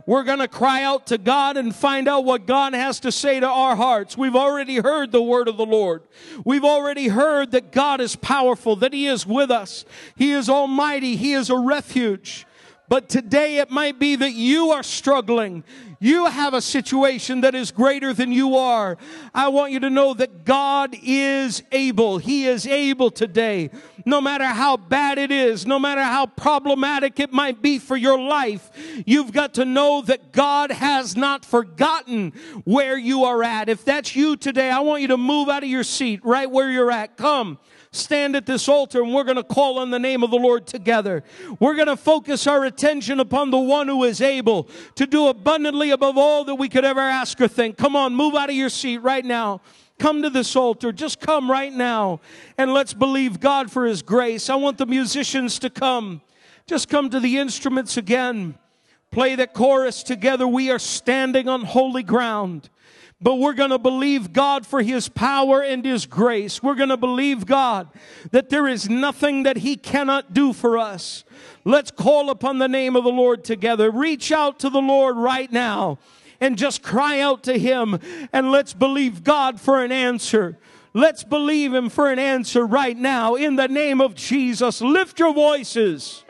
We're 0.08 0.24
going 0.24 0.40
to 0.40 0.48
cry 0.48 0.82
out 0.82 1.06
to 1.08 1.20
God 1.20 1.58
and 1.58 1.76
find 1.76 2.08
out 2.08 2.26
what 2.26 2.48
God 2.48 2.74
has 2.74 3.00
to 3.02 3.12
say 3.12 3.40
to 3.40 3.48
our 3.48 3.76
hearts. 3.76 4.18
We've 4.18 4.36
already 4.36 4.78
heard 4.78 5.12
the 5.12 5.22
word 5.22 5.48
of 5.48 5.58
the 5.58 5.66
Lord. 5.68 6.02
We've 6.44 6.66
already 6.66 7.10
heard 7.10 7.52
that 7.52 7.72
God 7.72 8.02
is 8.02 8.16
powerful, 8.16 8.76
that 8.78 8.94
He 8.94 9.06
is 9.06 9.28
with 9.28 9.52
us. 9.52 9.86
He 10.16 10.32
is 10.32 10.50
almighty. 10.50 11.18
He 11.18 11.34
is 11.34 11.52
a 11.52 11.56
refuge. 11.60 12.48
But 12.88 13.10
today 13.10 13.58
it 13.58 13.70
might 13.70 14.00
be 14.00 14.16
that 14.16 14.34
you 14.34 14.72
are 14.72 14.82
struggling. 14.82 15.64
You 16.00 16.28
have 16.28 16.54
a 16.54 16.62
situation 16.62 17.42
that 17.42 17.54
is 17.54 17.72
greater 17.72 18.14
than 18.14 18.32
you 18.32 18.56
are. 18.56 18.98
I 19.34 19.50
want 19.50 19.74
you 19.74 19.82
to 19.82 19.90
know 19.90 20.14
that 20.14 20.46
God 20.46 20.96
is 21.04 21.62
able. 21.74 22.20
He 22.20 22.48
is 22.48 22.66
able 22.66 23.12
today. 23.12 23.70
No 24.10 24.22
matter 24.22 24.46
how 24.46 24.76
bad 24.76 25.20
it 25.20 25.32
is, 25.32 25.68
no 25.68 25.78
matter 25.78 26.02
how 26.02 26.26
problematic 26.26 27.20
it 27.20 27.32
might 27.32 27.62
be 27.62 27.78
for 27.78 27.96
your 27.96 28.20
life, 28.20 28.72
you've 29.06 29.32
got 29.32 29.54
to 29.54 29.66
know 29.66 30.02
that 30.02 30.32
God 30.32 30.72
has 30.72 31.16
not 31.16 31.46
forgotten 31.46 32.34
where 32.66 32.98
you 32.98 33.26
are 33.26 33.44
at. 33.44 33.70
If 33.70 33.86
that's 33.86 34.16
you 34.16 34.36
today, 34.36 34.72
I 34.72 34.80
want 34.80 35.04
you 35.04 35.10
to 35.10 35.18
move 35.18 35.48
out 35.48 35.62
of 35.62 35.70
your 35.70 35.84
seat 35.84 36.22
right 36.24 36.50
where 36.50 36.72
you're 36.72 36.92
at. 36.92 37.18
Come 37.18 37.60
stand 37.92 38.36
at 38.36 38.48
this 38.48 38.68
altar 38.68 39.04
and 39.04 39.14
we're 39.14 39.24
going 39.24 39.36
to 39.36 39.44
call 39.44 39.78
on 39.78 39.92
the 39.92 40.00
name 40.00 40.24
of 40.24 40.32
the 40.32 40.38
Lord 40.38 40.66
together. 40.66 41.24
We're 41.60 41.76
going 41.76 41.88
to 41.88 41.98
focus 41.98 42.48
our 42.48 42.66
attention 42.66 43.20
upon 43.20 43.52
the 43.52 43.60
one 43.60 43.88
who 43.88 44.04
is 44.06 44.22
able 44.22 44.70
to 44.96 45.06
do 45.06 45.28
abundantly 45.28 45.92
above 45.92 46.18
all 46.18 46.46
that 46.46 46.56
we 46.56 46.68
could 46.68 46.86
ever 46.86 47.00
ask 47.00 47.40
or 47.40 47.48
think. 47.48 47.78
Come 47.78 47.96
on, 47.96 48.16
move 48.16 48.34
out 48.34 48.50
of 48.50 48.56
your 48.56 48.70
seat 48.70 49.00
right 49.00 49.26
now. 49.26 49.62
Come 50.00 50.22
to 50.24 50.30
this 50.30 50.56
altar. 50.56 50.92
Just 50.92 51.20
come 51.20 51.52
right 51.52 51.74
now 51.74 52.22
and 52.58 52.74
let's 52.74 52.94
believe 52.94 53.40
God 53.40 53.72
for 53.72 53.86
his 53.86 54.02
grace. 54.02 54.50
I 54.50 54.56
want 54.56 54.78
the 54.78 54.86
musicians 54.86 55.60
to 55.60 55.70
come. 55.70 56.22
Just 56.66 56.88
come 56.88 57.10
to 57.10 57.20
the 57.20 57.38
instruments 57.38 57.98
again. 57.98 58.58
Play 59.12 59.36
the 59.36 59.48
chorus 59.48 60.02
together. 60.04 60.48
We 60.48 60.72
are 60.72 60.80
standing 60.80 61.50
on 61.50 61.64
holy 61.64 62.04
ground. 62.04 62.70
But 63.22 63.36
we're 63.36 63.54
going 63.54 63.72
to 63.72 63.80
believe 63.80 64.32
God 64.32 64.66
for 64.66 64.82
His 64.82 65.10
power 65.10 65.62
and 65.62 65.84
His 65.84 66.06
grace. 66.06 66.64
We're 66.64 66.76
going 66.76 66.90
to 66.90 66.98
believe 66.98 67.46
God 67.46 67.90
that 68.32 68.50
there 68.50 68.68
is 68.68 68.90
nothing 68.90 69.44
that 69.44 69.58
He 69.58 69.76
cannot 69.76 70.34
do 70.34 70.54
for 70.54 70.78
us. 70.78 71.26
Let's 71.66 71.92
call 71.92 72.30
upon 72.30 72.60
the 72.60 72.70
name 72.70 72.96
of 72.96 73.04
the 73.04 73.12
Lord 73.12 73.44
together. 73.44 73.92
Reach 73.92 74.32
out 74.32 74.60
to 74.60 74.70
the 74.70 74.82
Lord 74.82 75.18
right 75.18 75.52
now 75.52 76.00
and 76.42 76.58
just 76.58 76.84
cry 76.84 77.20
out 77.20 77.44
to 77.44 77.58
Him 77.58 78.00
and 78.34 78.52
let's 78.52 78.74
believe 78.74 79.24
God 79.24 79.60
for 79.60 79.84
an 79.84 79.92
answer. 79.92 80.58
Let's 80.94 81.24
believe 81.24 81.74
Him 81.74 81.90
for 81.90 82.10
an 82.10 82.20
answer 82.20 82.66
right 82.66 82.98
now 82.98 83.36
in 83.36 83.56
the 83.56 83.68
name 83.68 84.02
of 84.02 84.16
Jesus. 84.16 84.82
Lift 84.82 85.20
your 85.20 85.34
voices. 85.34 86.24